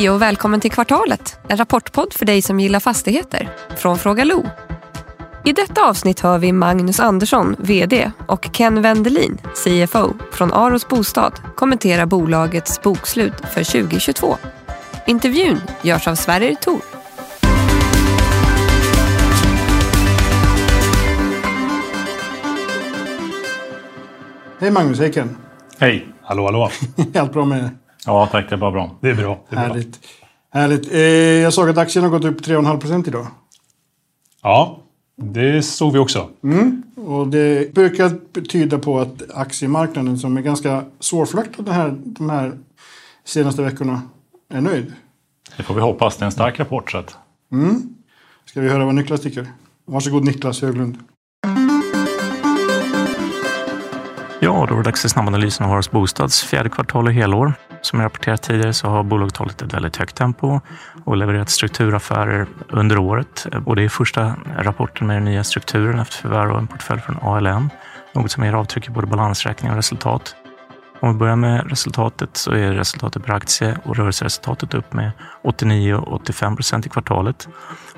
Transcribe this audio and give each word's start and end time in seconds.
Hej 0.00 0.10
och 0.10 0.22
välkommen 0.22 0.60
till 0.60 0.70
Kvartalet, 0.70 1.38
en 1.48 1.56
rapportpodd 1.56 2.12
för 2.12 2.26
dig 2.26 2.42
som 2.42 2.60
gillar 2.60 2.80
fastigheter, 2.80 3.48
från 3.76 3.98
Fråga 3.98 4.24
Lo. 4.24 4.46
I 5.44 5.52
detta 5.52 5.88
avsnitt 5.88 6.20
hör 6.20 6.38
vi 6.38 6.52
Magnus 6.52 7.00
Andersson, 7.00 7.56
VD, 7.58 8.10
och 8.28 8.48
Ken 8.52 8.82
Wendelin, 8.82 9.38
CFO, 9.54 10.14
från 10.32 10.52
Aros 10.52 10.88
Bostad 10.88 11.32
kommentera 11.56 12.06
bolagets 12.06 12.82
bokslut 12.82 13.32
för 13.40 13.82
2022. 13.82 14.36
Intervjun 15.06 15.60
görs 15.82 16.08
av 16.08 16.14
Sverrir 16.14 16.54
Thor. 16.54 16.80
Hej 24.58 24.70
Magnus, 24.70 24.98
hej 24.98 25.12
Ken. 25.12 25.36
Hej! 25.78 26.08
Hallå, 26.22 26.44
hallå! 26.44 26.70
Allt 27.14 27.32
bra 27.32 27.44
med 27.44 27.79
Ja, 28.06 28.28
tack. 28.32 28.48
Det 28.48 28.54
är 28.54 28.58
bara 28.58 28.70
bra. 28.70 28.90
Det 29.00 29.10
är 29.10 29.14
bra. 29.14 29.38
Det 29.48 29.56
är 29.56 29.60
bra. 29.60 29.68
Härligt. 29.68 29.98
Härligt. 30.52 30.92
Eh, 30.92 31.00
jag 31.42 31.52
såg 31.52 31.68
att 31.68 31.78
aktien 31.78 32.04
har 32.04 32.10
gått 32.10 32.24
upp 32.24 32.40
3,5 32.40 32.80
procent 32.80 33.08
idag. 33.08 33.26
Ja, 34.42 34.78
det 35.16 35.62
såg 35.62 35.92
vi 35.92 35.98
också. 35.98 36.28
Och 36.96 37.28
det 37.28 37.74
brukar 37.74 38.40
tyda 38.48 38.78
på 38.78 39.00
att 39.00 39.22
aktiemarknaden 39.34 40.18
som 40.18 40.36
är 40.36 40.40
ganska 40.40 40.84
svårflörtad 41.00 41.64
de 41.64 41.70
här, 41.70 41.96
de 42.04 42.30
här 42.30 42.58
senaste 43.24 43.62
veckorna 43.62 44.02
är 44.52 44.60
nöjd. 44.60 44.92
Det 45.56 45.62
får 45.62 45.74
vi 45.74 45.80
hoppas. 45.80 46.16
Det 46.16 46.22
är 46.22 46.26
en 46.26 46.32
stark 46.32 46.60
rapport. 46.60 46.90
Så 46.90 46.98
att... 46.98 47.16
Ska 48.44 48.60
vi 48.60 48.68
höra 48.68 48.84
vad 48.84 48.94
Niklas 48.94 49.20
tycker? 49.20 49.46
Varsågod 49.86 50.24
Niklas 50.24 50.62
Höglund. 50.62 50.98
Ja, 54.40 54.66
då 54.68 54.74
är 54.74 54.78
det 54.78 54.82
dags 54.82 55.02
för 55.02 55.08
snabbanalysen 55.08 55.66
av 55.66 55.72
Aros 55.72 55.90
Bostads 55.90 56.42
fjärde 56.42 56.68
kvartal 56.68 57.06
och 57.06 57.12
helår. 57.12 57.54
Som 57.82 58.00
jag 58.00 58.04
rapporterat 58.04 58.42
tidigare 58.42 58.72
så 58.72 58.88
har 58.88 59.02
bolaget 59.02 59.36
hållit 59.36 59.62
ett 59.62 59.74
väldigt 59.74 59.96
högt 59.96 60.16
tempo 60.16 60.60
och 61.04 61.16
levererat 61.16 61.50
strukturaffärer 61.50 62.46
under 62.68 62.98
året. 62.98 63.46
Och 63.66 63.76
det 63.76 63.82
är 63.82 63.88
första 63.88 64.34
rapporten 64.58 65.06
med 65.06 65.16
den 65.16 65.24
nya 65.24 65.44
strukturen 65.44 65.98
efter 65.98 66.16
förvärv 66.16 66.50
av 66.50 66.58
en 66.58 66.66
portfölj 66.66 67.00
från 67.00 67.18
ALM. 67.22 67.70
Något 68.14 68.30
som 68.30 68.44
ger 68.44 68.52
avtryck 68.52 68.88
i 68.88 68.90
både 68.90 69.06
balansräkning 69.06 69.70
och 69.70 69.76
resultat. 69.76 70.34
Om 71.00 71.12
vi 71.12 71.18
börjar 71.18 71.36
med 71.36 71.70
resultatet 71.70 72.36
så 72.36 72.52
är 72.52 72.72
resultatet 72.72 73.24
per 73.24 73.32
aktie 73.32 73.78
och 73.84 73.96
rörelseresultatet 73.96 74.74
upp 74.74 74.92
med 74.92 75.12
89 75.42 75.94
och 75.94 76.12
85 76.12 76.56
procent 76.56 76.86
i 76.86 76.88
kvartalet. 76.88 77.48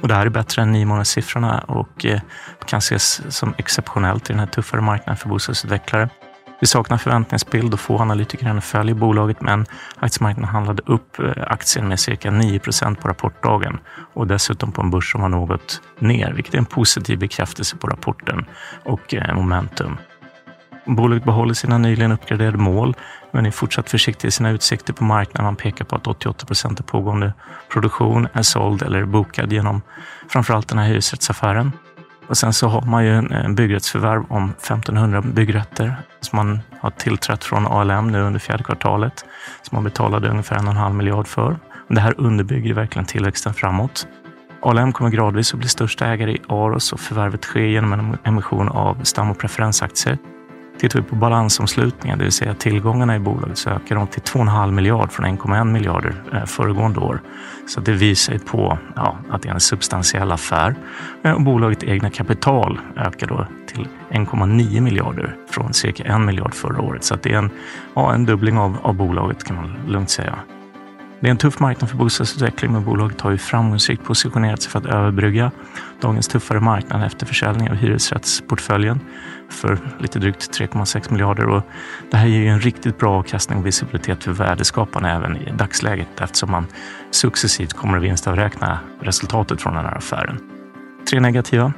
Och 0.00 0.08
det 0.08 0.14
här 0.14 0.26
är 0.26 0.30
bättre 0.30 0.62
än 0.62 0.72
nio 0.72 0.86
månadssiffrorna 0.86 1.58
och 1.58 2.06
eh, 2.06 2.20
kan 2.66 2.78
ses 2.78 3.36
som 3.36 3.54
exceptionellt 3.58 4.30
i 4.30 4.32
den 4.32 4.40
här 4.40 4.46
tuffare 4.46 4.80
marknaden 4.80 5.16
för 5.16 5.28
bostadsutvecklare. 5.28 6.08
Vi 6.62 6.66
saknar 6.66 6.98
förväntningsbild 6.98 7.74
och 7.74 7.80
få 7.80 7.98
analytiker 7.98 8.46
ännu 8.46 8.60
följer 8.60 8.94
bolaget 8.94 9.40
men 9.40 9.66
aktiemarknaden 9.96 10.54
handlade 10.54 10.82
upp 10.86 11.18
eh, 11.18 11.30
aktien 11.36 11.88
med 11.88 12.00
cirka 12.00 12.30
9 12.30 12.58
procent 12.58 13.00
på 13.00 13.08
rapportdagen 13.08 13.78
och 14.14 14.26
dessutom 14.26 14.72
på 14.72 14.82
en 14.82 14.90
börs 14.90 15.12
som 15.12 15.20
var 15.20 15.28
något 15.28 15.80
ner, 15.98 16.32
vilket 16.32 16.54
är 16.54 16.58
en 16.58 16.64
positiv 16.64 17.18
bekräftelse 17.18 17.76
på 17.76 17.86
rapporten 17.86 18.44
och 18.84 19.14
eh, 19.14 19.34
momentum. 19.34 19.96
Bolaget 20.84 21.24
behåller 21.24 21.54
sina 21.54 21.78
nyligen 21.78 22.12
uppgraderade 22.12 22.58
mål 22.58 22.96
men 23.30 23.46
är 23.46 23.50
fortsatt 23.50 23.90
försiktig 23.90 24.28
i 24.28 24.30
sina 24.30 24.50
utsikter 24.50 24.92
på 24.92 25.04
marknaden. 25.04 25.44
Man 25.44 25.56
pekar 25.56 25.84
på 25.84 25.96
att 25.96 26.06
88 26.06 26.46
procent 26.46 26.80
av 26.80 26.84
pågående 26.84 27.32
produktion 27.72 28.28
är 28.32 28.42
såld 28.42 28.82
eller 28.82 29.04
bokad 29.04 29.52
genom 29.52 29.82
framförallt 30.28 30.68
den 30.68 30.78
här 30.78 30.86
hyresrättsaffären. 30.86 31.72
Och 32.28 32.36
sen 32.36 32.52
så 32.52 32.68
har 32.68 32.82
man 32.82 33.04
ju 33.04 33.14
en- 33.16 33.32
en 33.32 33.54
byggrättsförvärv 33.54 34.24
om 34.28 34.52
1500 34.58 35.20
byggrätter 35.22 35.94
som 36.20 36.36
man 36.36 36.60
har 36.80 36.90
tillträtt 36.90 37.44
från 37.44 37.66
ALM 37.66 38.08
nu 38.08 38.20
under 38.22 38.40
fjärde 38.40 38.64
kvartalet 38.64 39.24
som 39.62 39.76
man 39.76 39.84
betalade 39.84 40.28
ungefär 40.28 40.56
en 40.56 40.64
och 40.66 40.70
en 40.72 40.76
halv 40.80 40.94
miljard 40.94 41.26
för. 41.28 41.56
Och 41.88 41.94
det 41.94 42.00
här 42.00 42.14
underbygger 42.18 42.74
verkligen 42.74 43.06
tillväxten 43.06 43.54
framåt. 43.54 44.06
ALM 44.62 44.92
kommer 44.92 45.10
gradvis 45.10 45.52
att 45.54 45.58
bli 45.60 45.68
största 45.68 46.06
ägare 46.06 46.32
i 46.32 46.38
Aros 46.48 46.92
och 46.92 47.00
förvärvet 47.00 47.42
sker 47.44 47.60
genom 47.60 47.92
en 47.92 48.16
emission 48.24 48.68
av 48.68 48.98
stam 49.02 49.30
och 49.30 49.38
preferensaktier. 49.38 50.18
Tittar 50.82 50.98
vi 50.98 51.02
typ 51.02 51.10
på 51.10 51.16
balansomslutningen, 51.16 52.18
det 52.18 52.24
vill 52.24 52.32
säga 52.32 52.54
tillgångarna 52.54 53.16
i 53.16 53.18
bolaget, 53.18 53.58
så 53.58 53.70
ökar 53.70 53.96
de 53.96 54.06
till 54.06 54.22
2,5 54.22 54.70
miljard 54.70 55.12
från 55.12 55.26
1,1 55.26 55.64
miljarder 55.64 56.14
eh, 56.32 56.44
föregående 56.44 57.00
år. 57.00 57.20
Så 57.66 57.80
det 57.80 57.92
visar 57.92 58.32
ju 58.32 58.38
på 58.38 58.78
ja, 58.96 59.16
att 59.30 59.42
det 59.42 59.48
är 59.48 59.52
en 59.52 59.60
substantiell 59.60 60.32
affär. 60.32 60.74
Eh, 61.22 61.32
och 61.32 61.42
bolagets 61.42 61.84
egna 61.84 62.10
kapital 62.10 62.80
ökar 62.96 63.26
då 63.26 63.46
till 63.66 63.88
1,9 64.10 64.80
miljarder 64.80 65.36
från 65.50 65.72
cirka 65.72 66.04
1 66.04 66.20
miljard 66.20 66.54
förra 66.54 66.80
året. 66.80 67.04
Så 67.04 67.14
att 67.14 67.22
det 67.22 67.32
är 67.32 67.38
en, 67.38 67.50
ja, 67.94 68.14
en 68.14 68.24
dubbling 68.24 68.58
av, 68.58 68.76
av 68.82 68.94
bolaget 68.94 69.44
kan 69.44 69.56
man 69.56 69.76
lugnt 69.86 70.10
säga. 70.10 70.38
Det 71.22 71.28
är 71.28 71.30
en 71.30 71.36
tuff 71.36 71.60
marknad 71.60 71.90
för 71.90 71.96
bostadsutveckling 71.96 72.72
men 72.72 72.84
bolaget 72.84 73.20
har 73.20 73.30
ju 73.30 73.38
framgångsrikt 73.38 74.04
positionerat 74.04 74.62
sig 74.62 74.70
för 74.70 74.78
att 74.78 74.86
överbrygga 74.86 75.50
dagens 76.00 76.28
tuffare 76.28 76.60
marknad 76.60 77.04
efter 77.04 77.26
försäljning 77.26 77.70
av 77.70 77.76
hyresrättsportföljen 77.76 79.00
för 79.48 79.78
lite 79.98 80.18
drygt 80.18 80.58
3,6 80.60 81.12
miljarder. 81.12 81.48
Och 81.48 81.62
det 82.10 82.16
här 82.16 82.26
ger 82.26 82.38
ju 82.38 82.48
en 82.48 82.60
riktigt 82.60 82.98
bra 82.98 83.18
avkastning 83.18 83.58
och 83.58 83.66
visibilitet 83.66 84.24
för 84.24 84.32
värdeskaparna 84.32 85.10
även 85.12 85.36
i 85.36 85.52
dagsläget 85.52 86.20
eftersom 86.20 86.50
man 86.50 86.66
successivt 87.10 87.72
kommer 87.72 87.96
att 87.96 88.04
vinstavräkna 88.04 88.78
resultatet 89.00 89.62
från 89.62 89.74
den 89.74 89.84
här 89.84 89.96
affären. 89.96 90.38
Tre 91.10 91.20
negativa. 91.20 91.72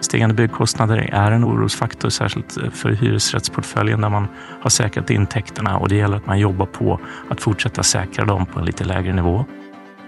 Stigande 0.00 0.34
byggkostnader 0.34 0.96
är 0.96 1.32
en 1.32 1.44
orosfaktor, 1.44 2.08
särskilt 2.08 2.56
eh, 2.56 2.70
för 2.70 2.90
hyresrättsportföljen 2.90 4.00
där 4.00 4.08
man 4.08 4.28
har 4.62 4.70
säkrat 4.70 5.10
intäkterna 5.10 5.78
och 5.78 5.88
det 5.88 5.96
gäller 5.96 6.16
att 6.16 6.26
man 6.26 6.38
jobbar 6.38 6.66
på 6.66 7.00
att 7.28 7.40
fortsätta 7.40 7.82
säkra 7.82 8.24
dem 8.24 8.46
på 8.46 8.58
en 8.58 8.64
lite 8.64 8.84
lägre 8.84 9.12
nivå. 9.12 9.44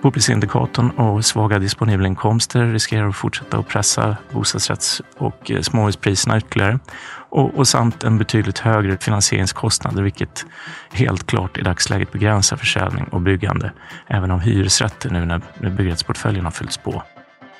Boprisindicatorn 0.02 0.90
och 0.90 1.24
svaga 1.24 1.58
disponibla 1.58 2.06
inkomster 2.06 2.66
riskerar 2.66 3.08
att 3.08 3.16
fortsätta 3.16 3.58
att 3.58 3.68
pressa 3.68 4.16
bostadsrätts 4.32 5.02
och 5.18 5.50
eh, 5.50 5.60
småhuspriserna 5.60 6.38
ytterligare. 6.38 6.78
Och, 7.30 7.58
och 7.58 7.68
samt 7.68 8.04
en 8.04 8.18
betydligt 8.18 8.58
högre 8.58 8.98
finansieringskostnad, 8.98 10.00
vilket 10.00 10.46
helt 10.92 11.26
klart 11.26 11.58
i 11.58 11.62
dagsläget 11.62 12.12
begränsar 12.12 12.56
försäljning 12.56 13.04
och 13.04 13.20
byggande 13.20 13.72
även 14.06 14.30
av 14.30 14.40
hyresrätter 14.40 15.10
nu 15.10 15.24
när 15.24 15.70
byggrättsportföljen 15.70 16.44
har 16.44 16.52
fyllts 16.52 16.76
på. 16.76 17.02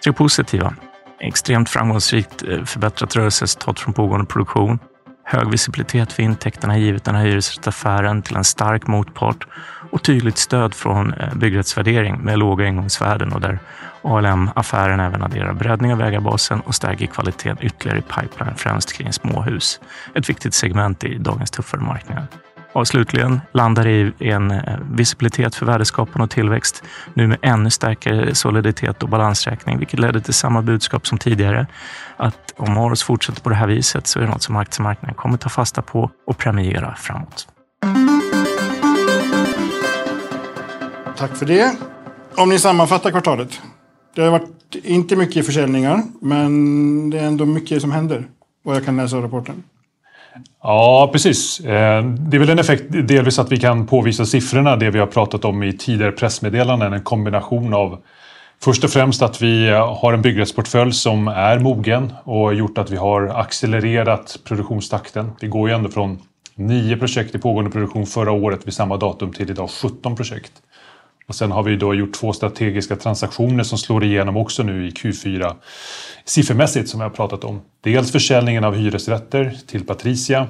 Tre 0.05 0.13
positiva. 0.13 0.75
Extremt 1.21 1.69
framgångsrikt 1.69 2.43
eh, 2.43 2.65
förbättrat 2.65 3.17
rörelseresultat 3.17 3.81
från 3.81 3.95
pågående 3.95 4.27
produktion. 4.27 4.79
Hög 5.25 5.51
visibilitet 5.51 6.13
för 6.13 6.23
intäkterna 6.23 6.79
givet 6.79 7.05
den 7.05 7.15
här 7.15 7.25
hyresrättsaffären 7.25 8.23
till 8.23 8.37
en 8.37 8.45
stark 8.45 8.87
motpart 8.87 9.47
och 9.91 10.03
tydligt 10.03 10.39
stöd 10.39 10.75
från 10.75 11.15
eh, 11.15 11.35
byggrättsvärdering 11.35 12.19
med 12.19 12.39
låga 12.39 12.67
ingångsvärden 12.67 13.33
och 13.33 13.41
där 13.41 13.59
ALM-affären 14.03 15.01
även 15.01 15.23
adderar 15.23 15.53
breddning 15.53 15.93
av 15.93 16.03
ägarbasen 16.03 16.61
och 16.61 16.75
stärker 16.75 17.07
kvaliteten 17.07 17.59
ytterligare 17.61 17.99
i 17.99 18.03
pipeline, 18.03 18.55
främst 18.57 18.93
kring 18.93 19.13
småhus. 19.13 19.81
Ett 20.15 20.31
viktigt 20.31 20.55
segment 20.55 21.05
i 21.05 21.19
dagens 21.19 21.51
tuffare 21.51 21.81
marknad. 21.81 22.27
Och 22.73 22.89
slutligen 22.89 23.41
landar 23.53 23.87
i 23.87 24.13
en 24.19 24.51
eh, 24.51 24.79
visibilitet 24.91 25.55
för 25.55 25.67
värdeskapande 25.67 26.25
och 26.25 26.31
tillväxt, 26.31 26.85
nu 27.15 27.27
med 27.27 27.39
ännu 27.43 27.71
starkare 27.71 28.35
soliditet 28.35 29.03
och 29.03 29.09
balansräkning, 29.09 29.79
vilket 29.79 30.01
ledde 30.01 30.21
till 30.21 30.35
samma 30.35 30.63
budskap 30.63 31.07
som 31.07 31.19
tidigare. 31.19 31.67
Att 32.17 32.55
om 32.57 32.79
Aros 32.79 33.03
fortsätter 33.03 33.41
på 33.43 33.49
det 33.49 33.55
här 33.55 33.67
viset 33.67 34.07
så 34.07 34.19
är 34.19 34.23
det 34.23 34.29
något 34.31 34.43
som 34.43 34.57
aktiemarknaden 34.57 35.15
kommer 35.15 35.39
ta 35.39 35.49
fasta 35.49 35.83
på 35.83 36.11
och 36.27 36.39
premiera 36.39 36.95
framåt. 36.95 37.49
Tack 41.17 41.37
för 41.37 41.47
det. 41.47 41.77
Om 42.37 42.49
ni 42.49 42.59
sammanfattar 42.59 43.11
kvartalet. 43.11 43.61
Det 44.15 44.23
har 44.23 44.31
varit 44.31 44.75
inte 44.75 45.17
mycket 45.17 45.47
försäljningar, 45.47 46.03
men 46.21 47.11
det 47.11 47.19
är 47.19 47.25
ändå 47.25 47.47
mycket 47.47 47.81
som 47.81 47.93
händer. 47.93 48.29
Vad 48.63 48.77
jag 48.77 48.85
kan 48.85 48.97
läsa 48.97 49.17
av 49.17 49.23
rapporten. 49.23 49.63
Ja, 50.63 51.09
precis. 51.13 51.61
Eh, 51.61 52.05
det 52.05 52.37
är 52.37 52.39
väl 52.39 52.51
en 52.51 52.59
effekt 52.59 52.85
delvis 52.89 53.39
att 53.39 53.53
vi 53.53 53.57
kan 53.57 53.87
påvisa 53.87 54.25
siffrorna, 54.25 54.77
det 54.77 54.91
vi 54.91 54.99
har 54.99 55.07
pratat 55.07 55.45
om 55.45 55.63
i 55.63 55.73
tidigare 55.73 56.13
pressmeddelanden. 56.13 56.93
En 56.93 57.03
kombination 57.03 57.75
av 57.75 57.99
först 58.63 58.85
och 58.85 58.91
främst 58.91 59.23
att 59.23 59.43
vi 59.43 59.69
eh, 59.69 59.97
har 59.97 60.13
en 60.13 60.23
byggrättsportfölj 60.23 60.93
som 60.93 61.29
är 61.29 61.59
mogen 61.59 62.13
och 62.25 62.55
gjort 62.55 62.79
att 62.79 62.91
vi 62.91 62.97
har 62.97 63.23
accelererat 63.23 64.39
produktionstakten. 64.45 65.31
Vi 65.41 65.49
går 65.49 65.69
ju 65.69 65.75
ändå 65.75 65.91
från 65.91 66.19
nio 66.55 66.97
projekt 66.97 67.35
i 67.35 67.39
pågående 67.39 67.71
produktion 67.71 68.07
förra 68.07 68.33
året 68.33 68.67
vid 68.67 68.75
samma 68.75 68.97
datum 68.97 69.33
till 69.33 69.51
idag 69.51 69.71
17 69.71 70.17
projekt. 70.17 70.53
Och 71.29 71.35
sen 71.35 71.51
har 71.51 71.63
vi 71.63 71.77
då 71.77 71.95
gjort 71.95 72.13
två 72.13 72.33
strategiska 72.33 72.97
transaktioner 72.97 73.65
som 73.65 73.79
slår 73.79 74.05
igenom 74.05 74.37
också 74.37 74.63
nu 74.63 74.87
i 74.87 74.91
Q4 74.91 75.55
siffermässigt 76.25 76.89
som 76.89 77.01
jag 77.01 77.09
har 77.09 77.15
pratat 77.15 77.45
om. 77.45 77.61
Dels 77.81 78.13
försäljningen 78.13 78.65
av 78.65 78.75
hyresrätter 78.75 79.57
till 79.67 79.85
Patricia 79.85 80.47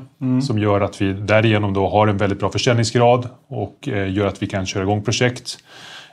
som 0.47 0.59
gör 0.59 0.81
att 0.81 1.03
vi 1.03 1.13
därigenom 1.13 1.75
då 1.75 1.89
har 1.89 2.07
en 2.07 2.17
väldigt 2.17 2.39
bra 2.39 2.51
försäljningsgrad 2.51 3.29
och 3.49 3.89
eh, 3.89 4.13
gör 4.13 4.27
att 4.27 4.43
vi 4.43 4.47
kan 4.47 4.67
köra 4.67 4.83
igång 4.83 5.05
projekt. 5.05 5.59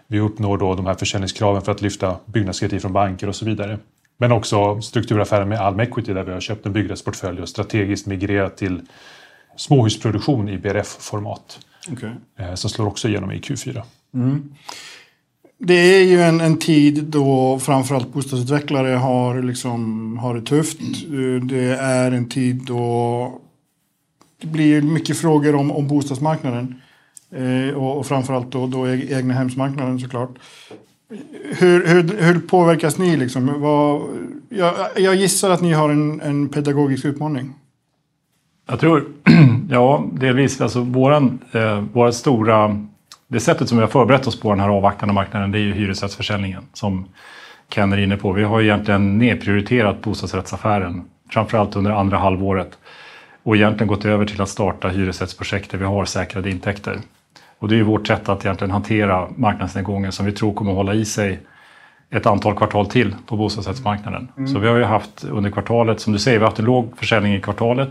Vi 0.08 0.20
uppnår 0.20 0.58
då 0.58 0.76
de 0.76 0.86
här 0.86 0.94
försäljningskraven 0.94 1.62
för 1.62 1.72
att 1.72 1.82
lyfta 1.82 2.16
byggnadskreditiv 2.26 2.80
från 2.80 2.94
banker 2.94 3.28
och 3.28 3.36
så 3.36 3.46
vidare. 3.46 3.80
Men 4.18 4.32
också 4.32 4.82
strukturaffären 4.82 5.50
med 5.50 5.60
Alm 5.60 5.80
Equity 5.80 6.14
där 6.14 6.24
vi 6.24 6.32
har 6.32 6.40
köpt 6.40 6.66
en 6.66 6.74
byggrättsportfölj 6.74 7.42
och 7.42 7.50
strategiskt 7.50 8.08
migrerat 8.08 8.58
till 8.58 8.82
småhusproduktion 9.58 10.50
i 10.50 10.58
BRF-format. 10.58 11.60
Okej. 11.92 12.10
eh, 12.40 12.54
Som 12.54 12.70
slår 12.70 12.88
också 12.88 13.08
igenom 13.08 13.32
i 13.32 13.40
Q4. 13.40 13.82
Mm. 14.16 14.44
det 15.58 15.74
är 15.74 16.04
ju 16.04 16.22
en, 16.22 16.42
en 16.42 16.58
tid 16.58 17.04
då 17.04 17.60
framförallt 17.60 18.14
bostadsutvecklare 18.14 18.96
har, 18.96 19.42
liksom, 19.42 20.18
har 20.18 20.36
det 20.36 20.42
tufft. 20.42 20.80
Eh, 20.82 21.46
det 21.46 21.76
är 21.76 22.12
en 22.12 22.30
tid 22.30 22.56
då 22.56 23.42
det 24.42 24.48
blir 24.48 24.82
mycket 24.82 25.18
frågor 25.18 25.56
om, 25.56 25.72
om 25.72 25.88
bostadsmarknaden. 25.88 26.76
Eh, 27.32 27.76
och, 27.76 27.98
och 27.98 28.06
framförallt 28.06 28.52
då, 28.52 28.68
då 28.68 28.88
e-, 28.88 29.08
egna 29.10 29.34
hemsmarknaden 29.34 30.00
såklart. 30.00 30.30
Hur, 31.58 31.88
hur, 31.88 32.22
hur 32.22 32.40
påverkas 32.40 32.98
ni? 32.98 33.18
Liksom? 33.18 33.62
Vad, 33.62 34.02
jag, 34.50 34.74
jag 34.96 35.16
gissar 35.16 35.50
att 35.50 35.62
ni 35.62 35.74
har 35.74 35.90
en, 35.90 36.22
en 36.22 36.50
pedagogisk 36.50 37.06
utmaning. 37.06 37.54
Jag 38.68 38.80
tror, 38.80 39.06
ja, 39.70 40.06
delvis. 40.14 40.62
Alltså 40.62 40.82
våran, 40.82 41.40
eh, 41.52 41.84
våra 41.94 42.12
stora, 42.12 42.86
det 43.28 43.40
sättet 43.40 43.70
som 43.70 43.78
vi 43.78 43.82
har 43.82 43.90
förberett 43.90 44.28
oss 44.28 44.40
på 44.40 44.50
den 44.50 44.60
här 44.60 44.70
avvaktande 44.70 45.14
marknaden, 45.14 45.52
det 45.52 45.58
är 45.58 45.62
ju 45.62 45.74
hyresrättsförsäljningen 45.74 46.64
som 46.74 47.08
Ken 47.70 47.94
är 47.94 47.98
inne 47.98 48.18
på. 48.18 48.32
Vi 48.32 48.44
har 48.44 48.62
egentligen 48.62 49.18
nedprioriterat 49.18 50.02
bostadsrättsaffären, 50.02 51.04
framförallt 51.30 51.76
under 51.76 51.92
andra 51.92 52.18
halvåret 52.18 52.78
och 53.44 53.56
egentligen 53.56 53.88
gått 53.88 54.06
över 54.06 54.26
till 54.26 54.42
att 54.42 54.50
starta 54.50 54.88
hyresrättsprojekt 54.88 55.72
där 55.72 55.78
vi 55.78 55.86
har 55.86 56.06
säkrade 56.06 56.50
intäkter. 56.50 57.00
Och 57.60 57.68
det 57.68 57.76
är 57.76 57.78
ju 57.78 57.84
vårt 57.84 58.08
sätt 58.08 58.30
att 58.30 58.46
egentligen 58.46 58.72
hantera 58.72 59.28
marknadsnedgången 59.36 60.12
som 60.12 60.26
vi 60.26 60.32
tror 60.32 60.54
kommer 60.54 60.72
att 60.72 60.78
hålla 60.78 60.94
i 60.94 61.06
sig 61.06 61.40
ett 62.10 62.26
antal 62.26 62.56
kvartal 62.56 62.86
till 62.86 63.16
på 63.26 63.38
bostadsrättsmarknaden. 63.38 64.28
Mm. 64.38 64.48
Så 64.48 64.60
vi 64.60 64.68
har 64.68 64.76
ju 64.76 64.84
haft 64.84 65.24
under 65.24 65.52
kvartalet, 65.52 66.00
som 66.00 66.14
du 66.14 66.20
säger, 66.20 66.38
vi 66.38 66.44
har 66.44 66.50
haft 66.50 66.60
en 66.60 66.66
låg 66.66 66.98
försäljning 66.98 67.34
i 67.34 67.42
kvartalet. 67.42 67.90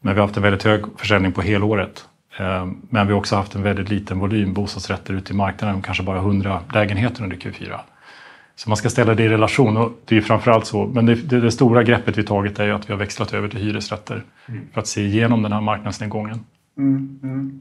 Men 0.00 0.14
vi 0.14 0.20
har 0.20 0.26
haft 0.26 0.36
en 0.36 0.42
väldigt 0.42 0.62
hög 0.62 0.84
försäljning 0.96 1.32
på 1.32 1.42
helåret. 1.42 2.04
Eh, 2.38 2.66
men 2.90 3.06
vi 3.06 3.12
har 3.12 3.18
också 3.18 3.36
haft 3.36 3.54
en 3.54 3.62
väldigt 3.62 3.88
liten 3.88 4.18
volym 4.18 4.52
bostadsrätter 4.52 5.14
ute 5.14 5.32
i 5.32 5.36
marknaden, 5.36 5.82
kanske 5.82 6.02
bara 6.02 6.18
100 6.18 6.60
lägenheter 6.74 7.22
under 7.24 7.36
Q4. 7.36 7.78
Så 8.56 8.70
man 8.70 8.76
ska 8.76 8.90
ställa 8.90 9.14
det 9.14 9.22
i 9.22 9.28
relation 9.28 9.76
och 9.76 9.92
det 10.04 10.16
är 10.16 10.20
framförallt 10.20 10.66
så. 10.66 10.86
Men 10.86 11.06
det, 11.06 11.14
det, 11.14 11.40
det 11.40 11.52
stora 11.52 11.82
greppet 11.82 12.18
vi 12.18 12.22
tagit 12.22 12.58
är 12.58 12.64
ju 12.64 12.72
att 12.72 12.88
vi 12.88 12.92
har 12.92 12.98
växlat 12.98 13.34
över 13.34 13.48
till 13.48 13.58
hyresrätter 13.58 14.24
mm. 14.46 14.60
för 14.72 14.80
att 14.80 14.86
se 14.86 15.02
igenom 15.02 15.42
den 15.42 15.52
här 15.52 15.60
marknadsnedgången. 15.60 16.40
Mm, 16.78 17.20
mm. 17.22 17.60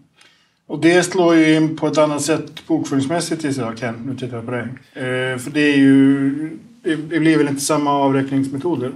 Och 0.68 0.82
det 0.82 1.04
slår 1.04 1.36
ju 1.36 1.56
in 1.56 1.78
på 1.78 1.88
ett 1.88 1.98
annat 1.98 2.22
sätt 2.22 2.68
bokföringsmässigt 2.68 3.44
gissar 3.44 3.66
jag, 3.66 3.78
Ken. 3.78 3.96
Nu 4.06 4.16
tittar 4.16 4.38
jag 4.38 4.46
på 4.46 4.52
dig. 4.52 4.68
Eh, 4.94 5.38
för 5.38 5.52
det 5.52 5.62
är 5.62 5.78
ju... 5.78 6.58
Det 6.84 7.20
blir 7.20 7.38
väl 7.38 7.48
inte 7.48 7.62
samma 7.62 7.92
avräkningsmetoder? 7.92 8.92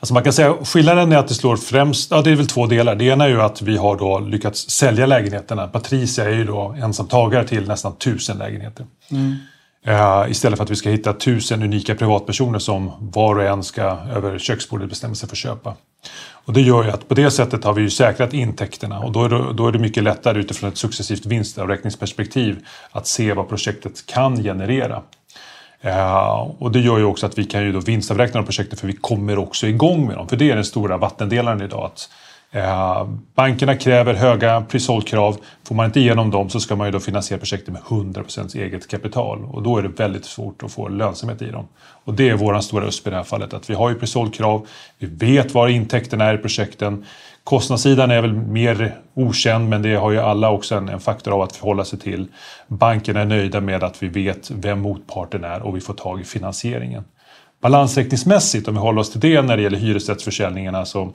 Alltså 0.00 0.14
man 0.14 0.22
kan 0.22 0.32
säga 0.32 0.54
skillnaden 0.64 1.12
är 1.12 1.16
att 1.16 1.28
det 1.28 1.34
slår 1.34 1.56
främst, 1.56 2.10
ja 2.10 2.22
det 2.22 2.30
är 2.30 2.36
väl 2.36 2.46
två 2.46 2.66
delar. 2.66 2.94
Det 2.94 3.04
ena 3.04 3.24
är 3.24 3.28
ju 3.28 3.42
att 3.42 3.62
vi 3.62 3.76
har 3.76 3.96
då 3.96 4.18
lyckats 4.18 4.70
sälja 4.70 5.06
lägenheterna. 5.06 5.66
Patricia 5.66 6.24
är 6.24 6.34
ju 6.34 6.44
då 6.44 6.76
ensamtagare 6.82 7.48
till 7.48 7.68
nästan 7.68 7.96
tusen 7.96 8.38
lägenheter. 8.38 8.86
Mm. 9.10 9.36
Uh, 9.88 10.30
istället 10.30 10.56
för 10.56 10.64
att 10.64 10.70
vi 10.70 10.76
ska 10.76 10.90
hitta 10.90 11.12
tusen 11.12 11.62
unika 11.62 11.94
privatpersoner 11.94 12.58
som 12.58 12.92
var 13.00 13.36
och 13.36 13.44
en 13.44 13.62
ska 13.62 13.82
över 14.16 14.38
köksbordet 14.38 14.88
bestämma 14.88 15.14
sig 15.14 15.28
för 15.28 15.34
att 15.34 15.38
köpa. 15.38 15.74
Och 16.48 16.52
det 16.52 16.60
gör 16.60 16.84
ju 16.84 16.90
att 16.90 17.08
på 17.08 17.14
det 17.14 17.30
sättet 17.30 17.64
har 17.64 17.72
vi 17.72 17.82
ju 17.82 17.90
säkrat 17.90 18.34
intäkterna 18.34 18.98
och 18.98 19.12
då 19.12 19.24
är 19.24 19.28
det, 19.28 19.52
då 19.52 19.68
är 19.68 19.72
det 19.72 19.78
mycket 19.78 20.02
lättare 20.02 20.40
utifrån 20.40 20.68
ett 20.68 20.78
successivt 20.78 21.26
vinstavräkningsperspektiv 21.26 22.66
att 22.90 23.06
se 23.06 23.32
vad 23.32 23.48
projektet 23.48 24.06
kan 24.06 24.42
generera. 24.42 25.02
Uh, 25.84 26.50
och 26.58 26.72
det 26.72 26.80
gör 26.80 26.98
ju 26.98 27.04
också 27.04 27.26
att 27.26 27.38
vi 27.38 27.44
kan 27.44 27.64
ju 27.64 27.72
då 27.72 27.80
vinstavräkna 27.80 28.40
de 28.40 28.46
projekten 28.46 28.78
för 28.78 28.86
vi 28.86 28.92
kommer 28.92 29.38
också 29.38 29.66
igång 29.66 30.06
med 30.06 30.16
dem. 30.16 30.28
För 30.28 30.36
det 30.36 30.50
är 30.50 30.54
den 30.54 30.64
stora 30.64 30.96
vattendelaren 30.96 31.62
idag. 31.62 31.84
Att 31.84 32.10
Eh, 32.50 33.08
bankerna 33.34 33.76
kräver 33.76 34.14
höga 34.14 34.60
prisåldkrav. 34.60 35.36
Får 35.64 35.74
man 35.74 35.86
inte 35.86 36.00
igenom 36.00 36.30
dem 36.30 36.50
så 36.50 36.60
ska 36.60 36.76
man 36.76 36.86
ju 36.86 36.90
då 36.90 37.00
finansiera 37.00 37.38
projektet 37.38 37.68
med 37.68 37.82
100% 37.82 38.56
eget 38.56 38.88
kapital 38.88 39.44
och 39.44 39.62
då 39.62 39.78
är 39.78 39.82
det 39.82 39.88
väldigt 39.88 40.24
svårt 40.24 40.62
att 40.62 40.72
få 40.72 40.88
lönsamhet 40.88 41.42
i 41.42 41.50
dem. 41.50 41.68
Och 42.04 42.14
det 42.14 42.28
är 42.28 42.34
våran 42.34 42.62
stora 42.62 42.86
USP 42.86 43.06
i 43.06 43.10
det 43.10 43.16
här 43.16 43.24
fallet 43.24 43.54
att 43.54 43.70
vi 43.70 43.74
har 43.74 43.88
ju 43.88 43.94
prisåldkrav, 43.94 44.66
vi 44.98 45.06
vet 45.06 45.54
var 45.54 45.68
intäkterna 45.68 46.24
är 46.24 46.34
i 46.34 46.38
projekten. 46.38 47.04
Kostnadssidan 47.44 48.10
är 48.10 48.20
väl 48.20 48.32
mer 48.32 48.96
okänd 49.14 49.68
men 49.68 49.82
det 49.82 49.94
har 49.94 50.10
ju 50.10 50.18
alla 50.18 50.50
också 50.50 50.74
en, 50.74 50.88
en 50.88 51.00
faktor 51.00 51.32
av 51.32 51.42
att 51.42 51.56
förhålla 51.56 51.84
sig 51.84 51.98
till. 51.98 52.28
Bankerna 52.66 53.20
är 53.20 53.26
nöjda 53.26 53.60
med 53.60 53.84
att 53.84 54.02
vi 54.02 54.08
vet 54.08 54.50
vem 54.50 54.80
motparten 54.80 55.44
är 55.44 55.62
och 55.62 55.76
vi 55.76 55.80
får 55.80 55.94
tag 55.94 56.20
i 56.20 56.24
finansieringen. 56.24 57.04
Balansräkningsmässigt, 57.60 58.68
om 58.68 58.74
vi 58.74 58.80
håller 58.80 59.00
oss 59.00 59.10
till 59.12 59.20
det 59.20 59.42
när 59.42 59.56
det 59.56 59.62
gäller 59.62 59.78
hyresrättsförsäljningarna 59.78 60.84
så 60.84 61.12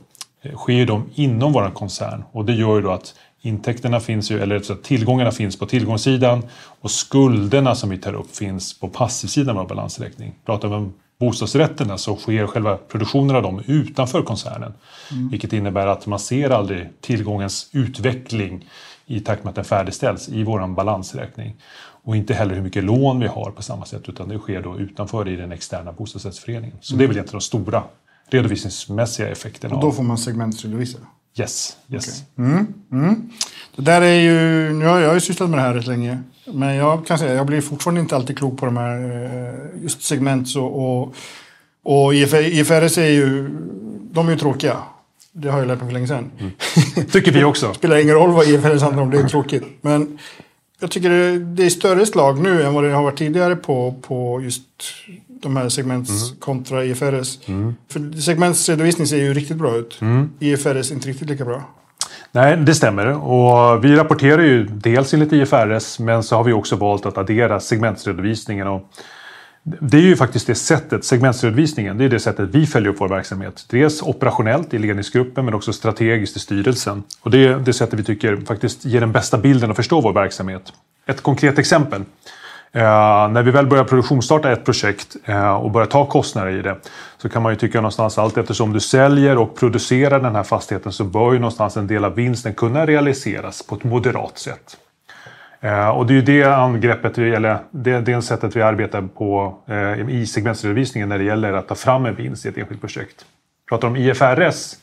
sker 0.55 0.85
de 0.85 1.09
inom 1.15 1.53
vår 1.53 1.69
koncern 1.69 2.23
och 2.31 2.45
det 2.45 2.53
gör 2.53 2.75
ju 2.75 2.81
då 2.81 2.91
att 2.91 3.15
intäkterna 3.41 3.99
finns 3.99 4.31
ju, 4.31 4.39
eller 4.39 4.59
tillgångarna 4.75 5.31
finns 5.31 5.59
på 5.59 5.65
tillgångssidan 5.65 6.45
och 6.81 6.91
skulderna 6.91 7.75
som 7.75 7.89
vi 7.89 7.97
tar 7.97 8.13
upp 8.13 8.35
finns 8.35 8.79
på 8.79 8.87
passivsidan 8.87 9.57
av 9.57 9.67
balansräkning. 9.67 10.33
Pratar 10.45 10.67
vi 10.67 10.75
om 10.75 10.93
bostadsrätterna 11.19 11.97
så 11.97 12.15
sker 12.15 12.47
själva 12.47 12.77
produktionen 12.77 13.35
av 13.35 13.43
dem 13.43 13.61
utanför 13.67 14.21
koncernen. 14.21 14.73
Mm. 15.11 15.29
Vilket 15.29 15.53
innebär 15.53 15.87
att 15.87 16.05
man 16.05 16.19
ser 16.19 16.49
aldrig 16.49 16.89
tillgångens 17.01 17.69
utveckling 17.71 18.65
i 19.05 19.19
takt 19.19 19.43
med 19.43 19.49
att 19.49 19.55
den 19.55 19.65
färdigställs 19.65 20.29
i 20.29 20.43
vår 20.43 20.67
balansräkning. 20.67 21.55
Och 22.05 22.15
inte 22.15 22.33
heller 22.33 22.55
hur 22.55 22.61
mycket 22.61 22.83
lån 22.83 23.19
vi 23.19 23.27
har 23.27 23.51
på 23.51 23.63
samma 23.63 23.85
sätt 23.85 24.09
utan 24.09 24.29
det 24.29 24.39
sker 24.39 24.61
då 24.61 24.79
utanför 24.79 25.27
i 25.27 25.35
den 25.35 25.51
externa 25.51 25.91
bostadsrättsföreningen. 25.91 26.77
Så 26.81 26.93
mm. 26.93 26.99
det 26.99 27.05
är 27.05 27.07
väl 27.07 27.17
egentligen 27.17 27.39
de 27.39 27.41
stora 27.41 27.83
redovisningsmässiga 28.33 29.29
effekterna. 29.29 29.75
Och 29.75 29.81
då 29.81 29.91
får 29.91 30.03
man 30.03 30.17
segmentsredovisa? 30.17 30.97
Yes. 31.37 31.77
yes. 31.89 32.23
Okay. 32.37 32.45
Mm, 32.45 32.73
mm. 32.91 33.29
Det 33.75 33.81
där 33.81 34.01
är 34.01 34.21
ju, 34.21 34.73
nu 34.73 34.85
har 34.85 34.99
jag 34.99 35.13
ju 35.13 35.19
sysslat 35.19 35.49
med 35.49 35.59
det 35.59 35.63
här 35.63 35.73
rätt 35.73 35.87
länge. 35.87 36.19
Men 36.45 36.75
jag 36.75 37.07
kan 37.07 37.19
säga, 37.19 37.33
jag 37.33 37.45
blir 37.45 37.61
fortfarande 37.61 38.01
inte 38.01 38.15
alltid 38.15 38.37
klok 38.37 38.59
på 38.59 38.65
de 38.65 38.77
här 38.77 38.97
eh, 38.97 39.83
just 39.83 40.03
segments 40.03 40.55
och, 40.55 41.01
och, 41.01 41.15
och 41.83 42.13
IFRS 42.15 42.97
är 42.97 43.09
ju, 43.09 43.49
de 44.11 44.27
är 44.27 44.31
ju 44.31 44.37
tråkiga. 44.37 44.77
Det 45.31 45.49
har 45.49 45.59
jag 45.59 45.67
lärt 45.67 45.79
mig 45.79 45.87
för 45.87 45.93
länge 45.93 46.07
sedan. 46.07 46.31
Mm. 46.39 46.51
Tycker 47.11 47.31
vi 47.31 47.43
också. 47.43 47.67
det 47.67 47.73
spelar 47.75 47.97
ingen 47.97 48.15
roll 48.15 48.31
vad 48.31 48.47
IFRS 48.47 48.81
handlar 48.81 49.03
om, 49.03 49.09
det 49.09 49.19
är 49.19 49.27
tråkigt. 49.27 49.63
Men 49.81 50.19
jag 50.79 50.91
tycker 50.91 51.39
det 51.39 51.65
är 51.65 51.69
större 51.69 52.05
slag 52.05 52.39
nu 52.39 52.63
än 52.63 52.73
vad 52.73 52.83
det 52.83 52.91
har 52.91 53.03
varit 53.03 53.17
tidigare 53.17 53.55
på, 53.55 53.95
på 54.01 54.41
just 54.41 54.63
de 55.43 55.55
här 55.55 55.69
segments 55.69 56.29
mm. 56.29 56.39
kontra 56.39 56.85
IFRS. 56.85 57.39
Mm. 57.45 57.75
För 57.89 58.21
segmentsredovisning 58.21 59.07
ser 59.07 59.17
ju 59.17 59.33
riktigt 59.33 59.57
bra 59.57 59.75
ut. 59.75 60.01
Mm. 60.01 60.29
IFRS 60.39 60.91
är 60.91 60.93
inte 60.93 61.07
riktigt 61.07 61.29
lika 61.29 61.45
bra. 61.45 61.63
Nej, 62.31 62.57
det 62.57 62.75
stämmer. 62.75 63.07
Och 63.07 63.85
vi 63.85 63.95
rapporterar 63.95 64.41
ju 64.41 64.65
dels 64.65 65.13
enligt 65.13 65.33
IFRS 65.33 65.99
men 65.99 66.23
så 66.23 66.35
har 66.35 66.43
vi 66.43 66.53
också 66.53 66.75
valt 66.75 67.05
att 67.05 67.17
addera 67.17 67.59
segmentsredovisningen. 67.59 68.67
Och 68.67 68.89
det 69.63 69.97
är 69.97 70.01
ju 70.01 70.15
faktiskt 70.15 70.47
det 70.47 70.55
sättet, 70.55 71.05
segmentsredovisningen, 71.05 71.97
det 71.97 72.05
är 72.05 72.09
det 72.09 72.19
sättet 72.19 72.49
vi 72.49 72.67
följer 72.67 72.89
upp 72.89 73.01
vår 73.01 73.09
verksamhet. 73.09 73.65
Dels 73.69 74.01
operationellt 74.01 74.73
i 74.73 74.79
ledningsgruppen 74.79 75.45
men 75.45 75.53
också 75.53 75.73
strategiskt 75.73 76.37
i 76.37 76.39
styrelsen. 76.39 77.03
Och 77.21 77.31
det 77.31 77.45
är 77.45 77.59
det 77.59 77.73
sättet 77.73 77.99
vi 77.99 78.03
tycker 78.03 78.37
faktiskt 78.47 78.85
ger 78.85 78.99
den 78.99 79.11
bästa 79.11 79.37
bilden 79.37 79.71
att 79.71 79.75
förstå 79.75 80.01
vår 80.01 80.13
verksamhet. 80.13 80.73
Ett 81.05 81.21
konkret 81.21 81.59
exempel. 81.59 82.03
Eh, 82.75 83.29
när 83.29 83.43
vi 83.43 83.51
väl 83.51 83.67
börjar 83.67 83.83
produktionsstarta 83.83 84.51
ett 84.51 84.65
projekt 84.65 85.15
eh, 85.25 85.53
och 85.53 85.71
börjar 85.71 85.87
ta 85.87 86.05
kostnader 86.05 86.51
i 86.51 86.61
det 86.61 86.75
så 87.17 87.29
kan 87.29 87.41
man 87.41 87.51
ju 87.51 87.55
tycka 87.55 87.77
någonstans 87.77 88.17
allt 88.17 88.37
eftersom 88.37 88.73
du 88.73 88.79
säljer 88.79 89.37
och 89.37 89.55
producerar 89.55 90.19
den 90.19 90.35
här 90.35 90.43
fastigheten 90.43 90.91
så 90.91 91.03
bör 91.03 91.33
ju 91.33 91.39
någonstans 91.39 91.77
en 91.77 91.87
del 91.87 92.05
av 92.05 92.15
vinsten 92.15 92.53
kunna 92.53 92.85
realiseras 92.85 93.63
på 93.63 93.75
ett 93.75 93.83
moderat 93.83 94.37
sätt. 94.37 94.77
Eh, 95.63 95.89
och 95.89 96.05
det 96.07 96.13
är 96.13 96.15
ju 96.15 96.21
det 96.21 96.43
angreppet, 96.43 97.17
eller 97.17 97.57
det, 97.71 97.99
det 97.99 98.21
sättet 98.21 98.55
vi 98.55 98.61
arbetar 98.61 99.01
på 99.01 99.57
eh, 99.67 100.09
i 100.09 100.25
segmentsredovisningen 100.25 101.09
när 101.09 101.17
det 101.17 101.23
gäller 101.23 101.53
att 101.53 101.67
ta 101.67 101.75
fram 101.75 102.05
en 102.05 102.15
vinst 102.15 102.45
i 102.45 102.49
ett 102.49 102.57
enskilt 102.57 102.81
projekt. 102.81 103.25
Pratar 103.69 103.87
om 103.87 103.95
IFRS 103.95 104.75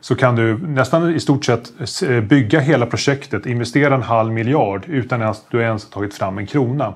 så 0.00 0.14
kan 0.14 0.36
du 0.36 0.58
nästan 0.58 1.14
i 1.14 1.20
stort 1.20 1.44
sett 1.44 1.72
eh, 2.02 2.20
bygga 2.20 2.60
hela 2.60 2.86
projektet, 2.86 3.46
investera 3.46 3.94
en 3.94 4.02
halv 4.02 4.32
miljard 4.32 4.84
utan 4.88 5.22
att 5.22 5.44
du 5.50 5.60
ens 5.60 5.84
har 5.84 5.90
tagit 5.90 6.14
fram 6.14 6.38
en 6.38 6.46
krona. 6.46 6.94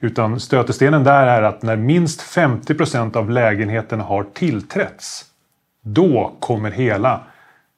Utan 0.00 0.40
stötestenen 0.40 1.04
där 1.04 1.26
är 1.26 1.42
att 1.42 1.62
när 1.62 1.76
minst 1.76 2.22
50 2.22 2.74
procent 2.74 3.16
av 3.16 3.30
lägenheterna 3.30 4.04
har 4.04 4.26
tillträtts, 4.34 5.24
då 5.82 6.32
kommer 6.40 6.70
hela 6.70 7.20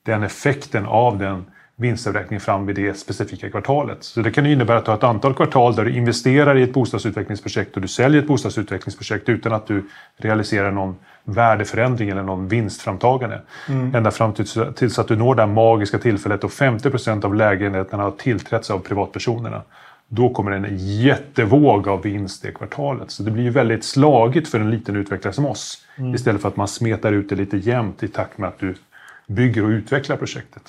den 0.06 0.22
effekten 0.22 0.86
av 0.86 1.18
den 1.18 1.44
vinstavräkning 1.76 2.40
fram 2.40 2.66
vid 2.66 2.76
det 2.76 2.94
specifika 2.94 3.50
kvartalet. 3.50 4.04
Så 4.04 4.20
det 4.20 4.30
kan 4.30 4.46
innebära 4.46 4.78
att 4.78 4.84
du 4.84 4.90
har 4.90 4.98
ett 4.98 5.04
antal 5.04 5.34
kvartal 5.34 5.74
där 5.74 5.84
du 5.84 5.96
investerar 5.96 6.56
i 6.56 6.62
ett 6.62 6.72
bostadsutvecklingsprojekt 6.72 7.76
och 7.76 7.82
du 7.82 7.88
säljer 7.88 8.22
ett 8.22 8.28
bostadsutvecklingsprojekt 8.28 9.28
utan 9.28 9.52
att 9.52 9.66
du 9.66 9.88
realiserar 10.16 10.70
någon 10.70 10.96
värdeförändring 11.24 12.08
eller 12.08 12.22
någon 12.22 12.48
vinstframtagande. 12.48 13.40
Mm. 13.68 13.94
Ända 13.94 14.10
fram 14.10 14.32
tills, 14.32 14.98
att 14.98 15.08
du 15.08 15.16
når 15.16 15.34
det 15.34 15.46
magiska 15.46 15.98
tillfället 15.98 16.44
och 16.44 16.52
50 16.52 16.90
procent 16.90 17.24
av 17.24 17.34
lägenheterna 17.34 18.02
har 18.02 18.10
tillträtts 18.10 18.70
av 18.70 18.78
privatpersonerna. 18.78 19.62
Då 20.14 20.30
kommer 20.30 20.50
en 20.50 20.76
jättevåg 20.78 21.88
av 21.88 22.02
vinst 22.02 22.42
det 22.42 22.52
kvartalet. 22.52 23.10
Så 23.10 23.22
det 23.22 23.30
blir 23.30 23.42
ju 23.42 23.50
väldigt 23.50 23.84
slagigt 23.84 24.48
för 24.48 24.60
en 24.60 24.70
liten 24.70 24.96
utvecklare 24.96 25.34
som 25.34 25.46
oss. 25.46 25.86
Mm. 25.96 26.14
Istället 26.14 26.42
för 26.42 26.48
att 26.48 26.56
man 26.56 26.68
smetar 26.68 27.12
ut 27.12 27.28
det 27.28 27.36
lite 27.36 27.56
jämnt 27.56 28.02
i 28.02 28.08
takt 28.08 28.38
med 28.38 28.48
att 28.48 28.58
du 28.58 28.74
bygger 29.26 29.64
och 29.64 29.68
utvecklar 29.68 30.16
projektet. 30.16 30.62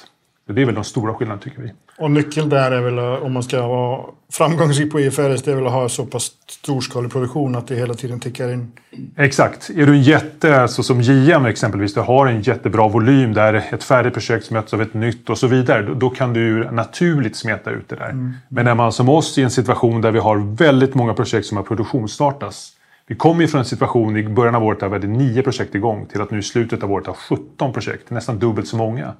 Så 0.47 0.53
det 0.53 0.62
är 0.62 0.65
väl 0.65 0.75
de 0.75 0.83
stora 0.83 1.13
skillnaderna 1.13 1.41
tycker 1.41 1.62
vi. 1.62 1.71
Och 1.97 2.12
nyckeln 2.12 2.50
där 2.50 2.71
är 2.71 2.81
väl 2.81 2.97
eh, 2.97 3.25
om 3.25 3.33
man 3.33 3.43
ska 3.43 3.67
vara 3.67 4.01
framgångsrik 4.31 4.91
på 4.91 5.00
IFRS, 5.00 5.41
det 5.43 5.51
är 5.51 5.55
väl 5.55 5.67
att 5.67 5.73
ha 5.73 5.89
så 5.89 6.05
pass 6.05 6.31
storskalig 6.47 7.12
produktion 7.12 7.55
att 7.55 7.67
det 7.67 7.75
hela 7.75 7.93
tiden 7.93 8.19
tickar 8.19 8.53
in. 8.53 8.71
Exakt. 9.17 9.69
Är 9.69 9.85
du 9.85 9.93
en 9.93 10.01
jätte, 10.01 10.67
så 10.67 10.83
som 10.83 11.01
JM 11.01 11.45
exempelvis, 11.45 11.93
du 11.93 12.00
har 12.00 12.27
en 12.27 12.41
jättebra 12.41 12.88
volym 12.88 13.33
där 13.33 13.53
ett 13.71 13.83
färdigt 13.83 14.13
projekt 14.13 14.51
möts 14.51 14.73
av 14.73 14.81
ett 14.81 14.93
nytt 14.93 15.29
och 15.29 15.38
så 15.38 15.47
vidare. 15.47 15.81
Då, 15.81 15.93
då 15.93 16.09
kan 16.09 16.33
du 16.33 16.71
naturligt 16.71 17.35
smeta 17.35 17.71
ut 17.71 17.89
det 17.89 17.95
där. 17.95 18.09
Mm. 18.09 18.33
Men 18.50 18.65
när 18.65 18.75
man 18.75 18.91
som 18.91 19.09
oss 19.09 19.38
i 19.38 19.43
en 19.43 19.51
situation 19.51 20.01
där 20.01 20.12
vi 20.12 20.19
har 20.19 20.55
väldigt 20.55 20.95
många 20.95 21.13
projekt 21.13 21.47
som 21.47 21.57
har 21.57 21.63
produktionsstartats 21.63 22.71
vi 23.07 23.15
kom 23.15 23.41
ju 23.41 23.48
från 23.48 23.60
en 23.60 23.65
situation 23.65 24.17
i 24.17 24.24
början 24.24 24.55
av 24.55 24.63
året 24.63 24.79
där 24.79 24.88
vi 24.88 24.93
hade 24.93 25.07
nio 25.07 25.41
projekt 25.41 25.75
igång 25.75 26.05
till 26.05 26.22
att 26.22 26.31
nu 26.31 26.39
i 26.39 26.43
slutet 26.43 26.83
av 26.83 26.91
året 26.91 27.07
ha 27.07 27.13
17 27.13 27.74
projekt, 27.74 28.10
nästan 28.10 28.39
dubbelt 28.39 28.67
så 28.67 28.77
många. 28.77 29.13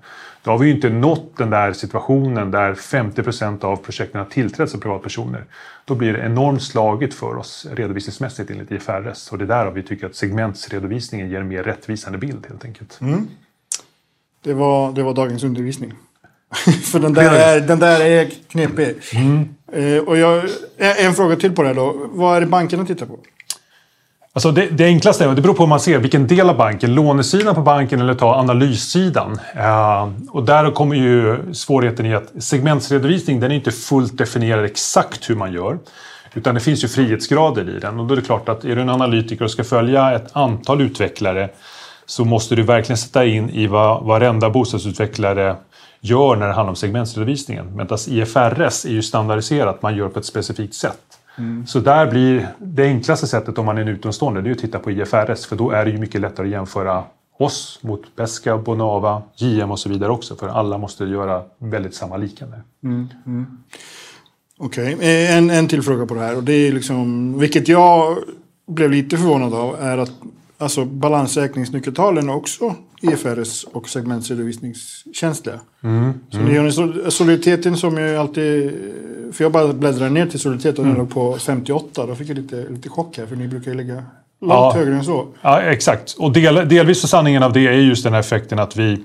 Då 0.44 0.52
har 0.52 0.58
vi 0.58 0.68
ju 0.68 0.76
inte 0.76 0.90
nått 0.90 1.38
den 1.38 1.50
där 1.50 1.74
situationen 1.74 2.52
där 2.52 2.76
50 2.76 3.24
procent 3.24 3.64
av 3.64 3.76
projekten 3.76 4.20
har 4.20 4.26
tillträtts 4.26 4.76
av 4.76 4.80
privatpersoner. 4.80 5.46
Då 5.86 5.96
blir 5.96 6.14
det 6.14 6.20
enormt 6.20 6.64
slagigt 6.64 7.14
för 7.14 7.38
oss 7.38 7.68
redovisningsmässigt 7.72 8.52
enligt 8.52 8.72
IFRS 8.72 9.32
och 9.32 9.38
det 9.38 9.44
är 9.44 9.48
där 9.48 9.72
vi 9.72 9.84
tycker 9.84 10.06
att 10.06 10.16
segmentsredovisningen 10.16 11.30
ger 11.30 11.40
en 11.40 11.48
mer 11.48 11.64
rättvisande 11.64 12.18
bild 12.18 12.46
helt 12.50 12.66
enkelt. 12.66 13.02
Mm. 13.02 13.28
Det, 14.44 14.54
var, 14.54 14.92
det 14.92 15.04
var 15.04 15.14
dagens 15.14 15.44
undervisning. 15.44 15.94
för 16.84 17.00
den 17.00 17.14
där, 17.14 17.34
är, 17.34 17.62
den 17.62 17.80
där 17.80 18.02
är 18.02 18.30
knepig. 18.48 18.96
Mm. 19.14 19.56
Eh, 19.72 20.04
och 20.04 20.18
jag, 20.18 20.44
en 20.78 21.14
fråga 21.14 21.36
till 21.36 21.56
på 21.56 21.62
det 21.62 21.68
här 21.68 21.76
då. 21.76 22.10
Vad 22.12 22.38
är 22.38 22.42
det 22.42 22.48
bankerna 22.48 22.86
tittar 22.86 23.06
på? 23.06 23.20
Alltså 24.36 24.52
det, 24.52 24.66
det 24.66 24.86
enklaste 24.86 25.26
är, 25.26 25.36
det 25.36 25.42
beror 25.42 25.54
på 25.54 25.64
hur 25.64 25.68
man 25.68 25.80
ser 25.80 26.00
vilken 26.00 26.28
del 26.28 26.50
av 26.50 26.58
banken, 26.58 26.96
lånesidan 26.96 27.56
på 27.56 27.62
banken 27.62 28.02
eller 28.02 28.14
ta 28.14 28.36
analyssidan. 28.36 29.40
Uh, 29.56 30.10
och 30.30 30.44
där 30.44 30.72
kommer 30.72 30.96
ju 30.96 31.40
svårigheten 31.54 32.06
i 32.06 32.16
att 32.16 32.44
segmentsredovisning 32.44 33.40
den 33.40 33.52
är 33.52 33.56
inte 33.56 33.72
fullt 33.72 34.18
definierad 34.18 34.66
exakt 34.66 35.30
hur 35.30 35.36
man 35.36 35.54
gör. 35.54 35.78
Utan 36.34 36.56
det 36.56 36.62
finns 36.62 36.84
ju 36.84 36.88
frihetsgrader 36.88 37.78
i 37.78 37.80
den 37.80 38.00
och 38.00 38.08
då 38.08 38.14
är 38.14 38.16
det 38.16 38.26
klart 38.26 38.50
att 38.50 38.66
är 38.66 38.76
du 38.76 38.82
en 38.82 38.90
analytiker 38.90 39.46
och 39.46 39.52
ska 39.52 39.64
följa 39.64 40.12
ett 40.12 40.36
antal 40.36 40.82
utvecklare 40.82 41.50
så 42.06 42.26
måste 42.26 42.56
du 42.56 42.64
verkligen 42.64 42.98
sätta 42.98 43.26
in 43.26 43.50
i 43.50 43.68
vad 43.68 44.04
varenda 44.04 44.50
bostadsutvecklare 44.50 45.56
gör 46.02 46.36
när 46.36 46.48
det 46.48 46.54
handlar 46.54 46.70
om 46.70 46.76
segmentsredovisningen. 46.76 47.76
Medan 47.76 47.98
IFRS 48.08 48.86
är 48.86 48.90
ju 48.90 49.02
standardiserat, 49.02 49.82
man 49.82 49.96
gör 49.96 50.10
på 50.10 50.20
ett 50.20 50.26
specifikt 50.26 50.76
sätt. 50.76 51.13
Mm. 51.38 51.68
Så 51.68 51.80
där 51.80 52.12
blir 52.12 52.48
det 52.58 52.84
enklaste 52.84 53.28
sättet 53.28 53.58
om 53.58 53.66
man 53.66 53.78
är 53.78 53.82
en 53.82 53.88
utomstående 53.88 54.42
det 54.42 54.50
är 54.50 54.52
att 54.52 54.58
titta 54.58 54.80
på 54.80 54.92
IFRS 54.92 55.46
för 55.46 55.56
då 55.56 55.72
är 55.72 55.86
det 55.86 55.92
ju 55.92 55.98
mycket 55.98 56.22
lättare 56.22 56.48
att 56.48 56.52
jämföra 56.52 57.04
oss 57.38 57.80
mot 57.82 58.16
Pesca, 58.16 58.58
Bonava, 58.58 59.22
JM 59.36 59.72
och 59.72 59.80
så 59.80 59.90
vidare 59.90 60.12
också 60.12 60.36
för 60.36 60.48
alla 60.48 60.78
måste 60.78 61.06
göra 61.06 61.44
väldigt 61.58 61.96
samma 61.96 62.18
likande. 62.18 62.62
Mm. 62.84 63.08
Mm. 63.26 63.46
Okej, 64.58 64.96
okay. 64.96 65.26
Eh, 65.26 65.38
en, 65.38 65.50
en 65.50 65.68
till 65.68 65.84
fråga 65.84 66.06
på 66.06 66.14
det 66.14 66.20
här 66.20 66.36
och 66.36 66.44
det 66.44 66.54
är 66.54 66.72
liksom, 66.72 67.40
vilket 67.40 67.68
jag 67.68 68.18
blev 68.68 68.92
lite 68.92 69.18
förvånad 69.18 69.54
av 69.54 69.76
är 69.80 69.98
att 69.98 70.12
alltså 70.58 70.86
balansräkningsnyckeltalen 70.86 72.30
också 72.30 72.76
IFRS 73.04 73.64
och 73.64 73.90
segmentsredovisningskänsliga. 73.90 75.60
Mm. 75.84 76.14
Så 76.30 76.38
mm. 76.82 77.12
soliditeten 77.12 77.78
som 77.78 77.98
jag 77.98 78.16
alltid... 78.16 78.72
För 79.32 79.44
jag 79.44 79.52
bara 79.52 79.74
bläddrade 79.74 80.10
ner 80.10 80.26
till 80.26 80.40
soliditet 80.40 80.80
och 80.80 80.86
den 80.86 80.94
mm. 80.94 81.06
låg 81.06 81.14
på 81.14 81.38
58. 81.38 82.06
Då 82.06 82.16
fick 82.16 82.30
jag 82.30 82.38
lite, 82.38 82.66
lite 82.70 82.90
chock 82.90 83.18
här 83.18 83.26
för 83.26 83.36
ni 83.36 83.48
brukar 83.48 83.72
ju 83.72 83.78
ligga 83.78 84.04
långt 84.42 84.52
ja. 84.52 84.74
högre 84.76 84.96
än 84.96 85.04
så. 85.04 85.28
Ja, 85.42 85.62
exakt. 85.62 86.16
Och 86.20 86.32
del, 86.32 86.70
delvis 86.70 87.02
så 87.02 87.08
sanningen 87.08 87.44
av 87.44 87.54
det 87.54 87.68
är 87.68 87.72
just 87.72 88.04
den 88.04 88.14
här 88.14 88.20
effekten 88.20 88.60
att 88.60 88.76
vi 88.76 89.04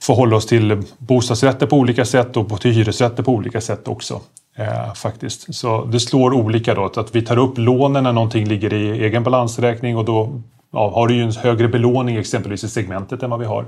förhåller 0.00 0.36
oss 0.36 0.46
till 0.46 0.82
bostadsrätter 0.98 1.66
på 1.66 1.76
olika 1.76 2.04
sätt 2.04 2.36
och 2.36 2.60
till 2.60 2.70
hyresrätter 2.70 3.22
på 3.22 3.32
olika 3.32 3.60
sätt 3.60 3.88
också. 3.88 4.20
Eh, 4.56 4.94
faktiskt. 4.94 5.54
Så 5.54 5.84
det 5.84 6.00
slår 6.00 6.32
olika 6.32 6.74
då. 6.74 6.84
Att 6.84 7.14
vi 7.14 7.22
tar 7.22 7.38
upp 7.38 7.58
lånen 7.58 8.04
när 8.04 8.12
någonting 8.12 8.48
ligger 8.48 8.72
i 8.72 9.04
egen 9.04 9.22
balansräkning 9.22 9.96
och 9.96 10.04
då 10.04 10.42
ja, 10.72 10.92
har 10.94 11.08
du 11.08 11.14
ju 11.14 11.22
en 11.22 11.32
högre 11.32 11.68
belåning 11.68 12.16
exempelvis 12.16 12.64
i 12.64 12.68
segmentet 12.68 13.22
än 13.22 13.30
vad 13.30 13.40
vi 13.40 13.46
har. 13.46 13.66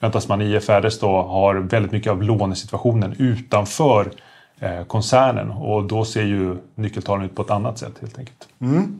Medan 0.00 0.22
man 0.28 0.42
i 0.42 0.54
IFRS 0.54 0.98
då 0.98 1.22
har 1.22 1.54
väldigt 1.54 1.92
mycket 1.92 2.12
av 2.12 2.22
lånesituationen 2.22 3.14
utanför 3.18 4.10
eh, 4.60 4.84
koncernen 4.84 5.50
och 5.50 5.84
då 5.84 6.04
ser 6.04 6.24
ju 6.24 6.56
nyckeltalen 6.74 7.26
ut 7.26 7.34
på 7.34 7.42
ett 7.42 7.50
annat 7.50 7.78
sätt 7.78 7.92
helt 8.00 8.18
enkelt. 8.18 8.48
Mm. 8.60 8.98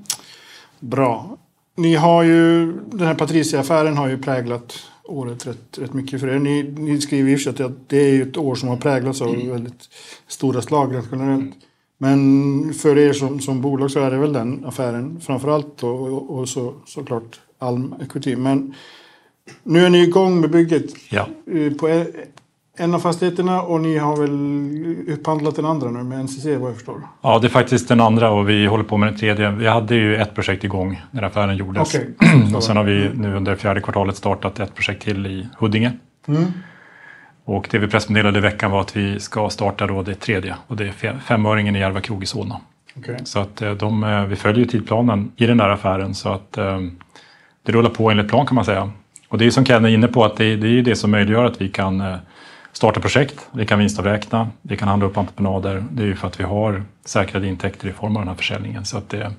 Bra. 0.81 1.37
Ni 1.77 1.95
har 1.95 2.23
ju, 2.23 2.73
den 2.73 3.07
här 3.07 3.15
Patricia-affären 3.15 3.97
har 3.97 4.09
ju 4.09 4.19
präglat 4.19 4.79
året 5.05 5.47
rätt, 5.47 5.79
rätt 5.79 5.93
mycket 5.93 6.21
för 6.21 6.29
er. 6.29 6.39
Ni, 6.39 6.63
ni 6.63 7.01
skriver 7.01 7.31
i 7.31 7.65
att 7.65 7.89
det 7.89 7.97
är 7.97 8.23
ett 8.23 8.37
år 8.37 8.55
som 8.55 8.69
har 8.69 8.77
präglats 8.77 9.23
av 9.23 9.49
väldigt 9.49 9.89
stora 10.27 10.63
slag 10.63 10.95
rent 10.95 11.09
generellt. 11.13 11.55
Men 11.99 12.75
för 12.75 12.99
er 12.99 13.13
som, 13.13 13.41
som 13.41 13.61
bolag 13.61 13.91
så 13.91 14.01
är 14.01 14.11
det 14.11 14.19
väl 14.19 14.33
den 14.33 14.65
affären 14.65 15.21
framförallt 15.21 15.83
och, 15.83 16.01
och, 16.01 16.39
och 16.39 16.49
så, 16.49 16.75
såklart 16.87 17.41
Alm 17.59 17.95
Equity. 18.03 18.37
Men 18.37 18.75
nu 19.63 19.87
är 19.87 19.91
ni 19.91 20.03
igång 20.03 20.41
med 20.41 20.51
bygget 20.51 20.85
ja. 21.11 21.29
Eh, 21.53 21.73
på 21.73 22.05
en 22.79 22.95
av 22.95 22.99
fastigheterna 22.99 23.63
och 23.63 23.81
ni 23.81 23.99
har 23.99 24.17
väl 24.17 25.13
upphandlat 25.13 25.57
den 25.57 25.65
andra 25.65 25.91
nu 25.91 26.03
med 26.03 26.25
NCC 26.25 26.45
vad 26.45 26.69
jag 26.69 26.75
förstår? 26.75 27.03
Ja, 27.23 27.39
det 27.39 27.47
är 27.47 27.49
faktiskt 27.49 27.89
den 27.89 28.01
andra 28.01 28.31
och 28.31 28.49
vi 28.49 28.67
håller 28.67 28.85
på 28.85 28.97
med 28.97 29.09
den 29.09 29.19
tredje. 29.19 29.51
Vi 29.51 29.67
hade 29.67 29.95
ju 29.95 30.17
ett 30.17 30.35
projekt 30.35 30.65
igång 30.65 31.03
när 31.11 31.23
affären 31.23 31.57
gjordes. 31.57 31.95
Okay. 31.95 32.07
och 32.55 32.63
sen 32.65 32.77
har 32.77 32.85
vi 32.85 33.11
nu 33.15 33.37
under 33.37 33.57
fjärde 33.57 33.81
kvartalet 33.81 34.17
startat 34.17 34.61
ett 34.61 34.75
projekt 34.75 35.03
till 35.03 35.27
i 35.27 35.49
Huddinge. 35.59 35.93
Mm. 36.29 36.45
Och 37.47 37.69
det 37.71 37.79
vi 37.79 37.87
pressmeddelade 37.87 38.39
i 38.39 38.43
veckan 38.43 38.71
var 38.71 38.81
att 38.81 38.97
vi 38.97 39.21
ska 39.21 39.51
starta 39.51 39.87
då 39.87 40.03
det 40.03 40.15
tredje 40.15 40.57
och 40.67 40.77
det 40.77 40.87
är 40.87 41.19
femöringen 41.19 41.77
i 41.77 41.79
Järva 41.79 42.01
krog 42.01 42.23
i 42.23 42.27
Solna. 42.27 42.61
Okay. 42.99 43.17
Så 43.25 43.39
att 43.39 43.63
eh, 43.63 43.73
de, 43.73 44.05
eh, 44.05 44.25
vi 44.25 44.37
följer 44.37 44.67
tidplanen 44.67 45.33
i 45.37 45.47
den 45.47 45.57
där 45.57 45.69
affären 45.69 46.15
så 46.15 46.29
att 46.29 46.53
det 47.67 47.73
rullar 47.73 47.91
på 47.91 48.11
enligt 48.11 48.29
plan 48.29 48.47
kan 48.47 48.55
man 48.55 48.65
säga. 48.65 48.91
Och 49.29 49.39
det 49.39 49.47
är 49.47 49.51
som 49.51 49.65
Ken 49.65 49.85
är 49.85 49.89
inne 49.89 50.09
på 50.09 50.25
att 50.25 50.37
det, 50.37 50.57
det 50.57 50.69
är 50.69 50.83
det 50.83 50.97
som 50.97 51.11
möjliggör 51.11 51.45
att 51.45 51.61
vi 51.61 51.69
kan 51.69 52.01
eh, 52.01 52.17
starta 52.73 53.01
projekt, 53.01 53.49
vi 53.53 53.67
kan 53.67 53.79
vinstavräkna, 53.79 54.49
vi 54.63 54.77
kan 54.77 54.89
handla 54.89 55.07
upp 55.07 55.17
entreprenader. 55.17 55.85
Det 55.91 56.03
är 56.03 56.07
ju 56.07 56.15
för 56.15 56.27
att 56.27 56.41
vi 56.41 56.45
har 56.45 56.83
säkrade 57.05 57.47
intäkter 57.47 57.89
i 57.89 57.93
form 57.93 58.17
av 58.17 58.23
den 58.23 58.29
här 58.29 58.35
försäljningen. 58.35 58.85
Så 58.85 58.99
att 58.99 59.09
det, 59.09 59.33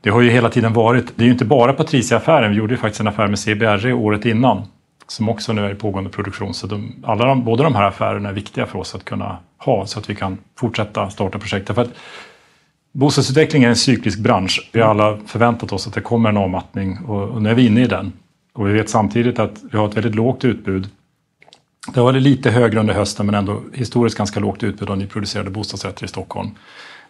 det 0.00 0.10
har 0.10 0.20
ju 0.20 0.30
hela 0.30 0.48
tiden 0.48 0.72
varit, 0.72 1.12
det 1.16 1.22
är 1.24 1.26
ju 1.26 1.32
inte 1.32 1.44
bara 1.44 1.72
Patricia-affären, 1.72 2.50
vi 2.50 2.56
gjorde 2.56 2.74
ju 2.74 2.78
faktiskt 2.78 3.00
en 3.00 3.08
affär 3.08 3.28
med 3.28 3.38
CBRE 3.38 3.92
året 3.92 4.24
innan 4.24 4.62
som 5.06 5.28
också 5.28 5.52
nu 5.52 5.64
är 5.64 5.70
i 5.70 5.74
pågående 5.74 6.10
produktion. 6.10 6.54
Så 6.54 6.66
de, 6.66 6.92
alla 7.02 7.24
de, 7.24 7.44
båda 7.44 7.64
de 7.64 7.74
här 7.74 7.88
affärerna 7.88 8.28
är 8.28 8.32
viktiga 8.32 8.66
för 8.66 8.78
oss 8.78 8.94
att 8.94 9.04
kunna 9.04 9.38
ha 9.58 9.86
så 9.86 9.98
att 9.98 10.10
vi 10.10 10.14
kan 10.14 10.38
fortsätta 10.58 11.10
starta 11.10 11.38
projekt. 11.38 11.74
För 11.74 11.82
att 11.82 11.90
Bostadsutveckling 12.92 13.64
är 13.64 13.68
en 13.68 13.76
cyklisk 13.76 14.18
bransch. 14.18 14.70
Vi 14.72 14.80
har 14.80 14.90
alla 14.90 15.18
förväntat 15.26 15.72
oss 15.72 15.86
att 15.86 15.94
det 15.94 16.00
kommer 16.00 16.28
en 16.28 16.36
avmattning 16.36 16.98
och, 16.98 17.42
nu 17.42 17.50
är 17.50 17.54
vi 17.54 17.66
inne 17.66 17.82
i 17.82 17.86
den. 17.86 18.12
Och 18.52 18.68
vi 18.68 18.72
vet 18.72 18.90
samtidigt 18.90 19.38
att 19.38 19.60
vi 19.72 19.78
har 19.78 19.88
ett 19.88 19.96
väldigt 19.96 20.14
lågt 20.14 20.44
utbud. 20.44 20.88
Det 21.94 22.00
har 22.00 22.04
varit 22.04 22.22
lite 22.22 22.50
högre 22.50 22.80
under 22.80 22.94
hösten 22.94 23.26
men 23.26 23.34
ändå 23.34 23.62
historiskt 23.74 24.18
ganska 24.18 24.40
lågt 24.40 24.62
utbud 24.62 24.90
av 24.90 24.98
nyproducerade 24.98 25.50
bostadsrätter 25.50 26.04
i 26.04 26.08
Stockholm. 26.08 26.50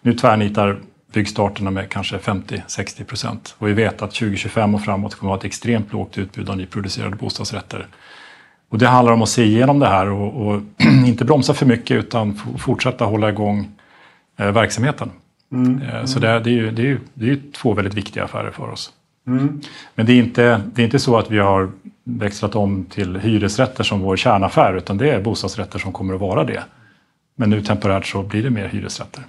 Nu 0.00 0.14
tvärnitar 0.14 0.80
byggstarterna 1.12 1.70
med 1.70 1.88
kanske 1.88 2.16
50-60 2.16 3.04
procent. 3.04 3.54
Och 3.58 3.68
vi 3.68 3.72
vet 3.72 4.02
att 4.02 4.10
2025 4.10 4.74
och 4.74 4.82
framåt 4.82 5.14
kommer 5.14 5.32
att 5.32 5.34
vara 5.34 5.38
ett 5.38 5.44
extremt 5.44 5.92
lågt 5.92 6.18
utbud 6.18 6.50
av 6.50 6.56
nyproducerade 6.56 7.16
bostadsrätter. 7.16 7.86
Och 8.68 8.78
det 8.78 8.86
handlar 8.86 9.12
om 9.12 9.22
att 9.22 9.28
se 9.28 9.44
igenom 9.44 9.78
det 9.78 9.88
här 9.88 10.10
och, 10.10 10.46
och 10.46 10.62
inte 11.06 11.24
bromsa 11.24 11.54
för 11.54 11.66
mycket 11.66 11.96
utan 11.96 12.34
fortsätta 12.58 13.04
hålla 13.04 13.28
igång 13.28 13.68
eh, 14.38 14.50
verksamheten. 14.50 15.10
Mm. 15.52 15.82
Eh, 15.82 16.04
så 16.04 16.18
det, 16.18 16.40
det, 16.40 16.50
är 16.50 16.54
ju, 16.54 16.70
det, 16.70 16.82
är 16.82 16.86
ju, 16.86 17.00
det 17.14 17.30
är 17.30 17.40
två 17.52 17.74
väldigt 17.74 17.94
viktiga 17.94 18.24
affärer 18.24 18.50
för 18.50 18.70
oss. 18.70 18.92
Mm. 19.26 19.60
Men 19.94 20.06
det 20.06 20.12
är, 20.12 20.16
inte, 20.18 20.62
det 20.74 20.82
är 20.82 20.84
inte 20.84 20.98
så 20.98 21.18
att 21.18 21.30
vi 21.30 21.38
har 21.38 21.70
växlat 22.04 22.54
om 22.54 22.84
till 22.84 23.16
hyresrätter 23.16 23.84
som 23.84 24.00
vår 24.00 24.16
kärnaffär 24.16 24.74
utan 24.76 24.98
det 24.98 25.10
är 25.10 25.20
bostadsrätter 25.20 25.78
som 25.78 25.92
kommer 25.92 26.14
att 26.14 26.20
vara 26.20 26.44
det. 26.44 26.62
Men 27.36 27.50
nu 27.50 27.62
temporärt 27.62 28.06
så 28.06 28.22
blir 28.22 28.42
det 28.42 28.50
mer 28.50 28.68
hyresrätter. 28.68 29.24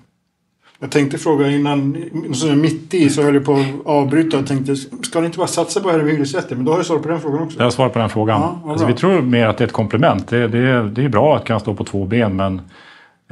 Jag 0.83 0.91
tänkte 0.91 1.17
fråga 1.17 1.51
innan, 1.51 1.97
så 2.33 2.47
mitt 2.47 2.93
i 2.93 3.09
så 3.09 3.21
höll 3.21 3.35
jag 3.35 3.45
på 3.45 3.53
att 3.53 3.65
avbryta 3.85 4.39
och 4.39 4.47
tänkte 4.47 4.75
ska 4.75 5.19
ni 5.19 5.25
inte 5.25 5.37
bara 5.37 5.47
satsa 5.47 5.79
på 5.79 5.87
det 5.87 5.97
här 5.97 6.03
med 6.03 6.13
hyresrätter? 6.13 6.55
Men 6.55 6.65
då 6.65 6.71
har 6.71 6.79
jag 6.79 6.85
svarat 6.85 7.03
på 7.03 7.09
den 7.09 7.21
frågan 7.21 7.43
också. 7.43 7.57
Jag 7.57 7.65
har 7.65 7.71
svarat 7.71 7.93
på 7.93 7.99
den 7.99 8.09
frågan. 8.09 8.41
Ja, 8.41 8.71
alltså, 8.71 8.85
vi 8.85 8.93
tror 8.93 9.21
mer 9.21 9.47
att 9.47 9.57
det 9.57 9.63
är 9.63 9.67
ett 9.67 9.73
komplement. 9.73 10.27
Det, 10.27 10.47
det, 10.47 10.89
det 10.89 11.03
är 11.03 11.09
bra 11.09 11.35
att 11.35 11.45
kunna 11.45 11.59
stå 11.59 11.73
på 11.73 11.83
två 11.83 12.05
ben 12.05 12.35
men 12.35 12.61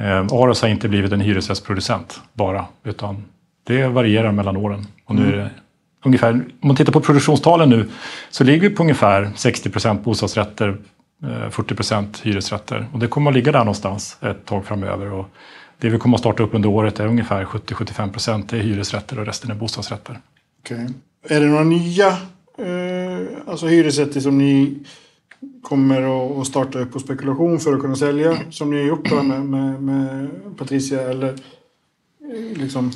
Eh, 0.02 0.26
Aros 0.32 0.62
har 0.62 0.68
inte 0.68 0.88
blivit 0.88 1.12
en 1.12 1.20
hyresrättsproducent 1.20 2.20
bara, 2.32 2.64
utan 2.84 3.24
det 3.64 3.86
varierar 3.86 4.32
mellan 4.32 4.56
åren. 4.56 4.86
Och 5.04 5.14
nu 5.14 5.32
det 5.32 5.50
ungefär, 6.04 6.32
om 6.32 6.44
man 6.60 6.76
tittar 6.76 6.92
på 6.92 7.00
produktionstalen 7.00 7.68
nu 7.68 7.88
så 8.30 8.44
ligger 8.44 8.68
vi 8.68 8.76
på 8.76 8.82
ungefär 8.82 9.30
60 9.34 9.70
procent 9.70 10.04
bostadsrätter, 10.04 10.76
40 11.50 11.72
eh, 11.72 11.76
procent 11.76 12.20
hyresrätter. 12.24 12.86
Och 12.92 12.98
det 12.98 13.06
kommer 13.06 13.30
att 13.30 13.34
ligga 13.34 13.52
där 13.52 13.58
någonstans 13.58 14.18
ett 14.20 14.46
tag 14.46 14.64
framöver. 14.64 15.12
Och 15.12 15.26
det 15.82 15.88
vi 15.90 15.98
kommer 15.98 16.16
att 16.16 16.20
starta 16.20 16.42
upp 16.42 16.54
under 16.54 16.68
året 16.68 17.00
är 17.00 17.06
ungefär 17.06 17.44
70-75 17.44 18.12
procent 18.12 18.52
hyresrätter 18.52 19.18
och 19.18 19.26
resten 19.26 19.50
är 19.50 19.54
bostadsrätter. 19.54 20.20
Okay. 20.64 20.86
Är 21.28 21.40
det 21.40 21.46
några 21.46 21.64
nya 21.64 22.08
eh, 22.58 23.26
alltså 23.46 23.66
hyresrätter 23.66 24.20
som 24.20 24.38
ni 24.38 24.74
kommer 25.62 26.40
att 26.40 26.46
starta 26.46 26.78
upp 26.78 26.92
på 26.92 26.98
spekulation 26.98 27.60
för 27.60 27.74
att 27.74 27.80
kunna 27.80 27.96
sälja 27.96 28.36
som 28.50 28.70
ni 28.70 28.76
har 28.76 28.84
gjort 28.86 29.10
då 29.10 29.22
med, 29.22 29.44
med, 29.44 29.82
med 29.82 30.28
Patricia 30.58 31.00
eller 31.00 31.28
eh, 31.28 32.58
liksom 32.58 32.92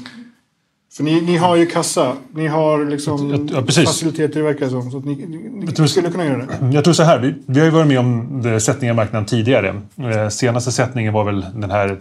för 0.93 1.05
ni, 1.05 1.21
ni 1.21 1.37
har 1.37 1.57
ju 1.57 1.67
kassa, 1.67 2.17
ni 2.35 2.47
har 2.47 2.85
liksom 2.85 3.49
Ja, 3.53 3.67
faciliteter 3.67 4.35
det 4.35 4.43
verkar 4.43 4.69
som. 4.69 4.91
Så 4.91 4.99
att 4.99 5.05
ni, 5.05 5.15
ni, 5.15 5.73
ni 5.79 5.89
skulle 5.89 6.11
kunna 6.11 6.25
göra 6.25 6.37
det. 6.47 6.75
Jag 6.75 6.85
tror 6.85 6.95
så 6.95 7.03
här, 7.03 7.19
vi, 7.19 7.35
vi 7.47 7.59
har 7.59 7.67
ju 7.67 7.73
varit 7.73 7.89
med 7.89 7.99
om 7.99 8.41
det- 8.43 8.61
sättningen 8.61 8.93
av 8.93 8.97
marknaden 8.97 9.27
tidigare. 9.27 9.83
Eh, 9.97 10.29
senaste 10.29 10.73
sättningen 10.73 11.13
var 11.13 11.25
väl 11.25 11.47
den 11.55 11.71
här 11.71 11.99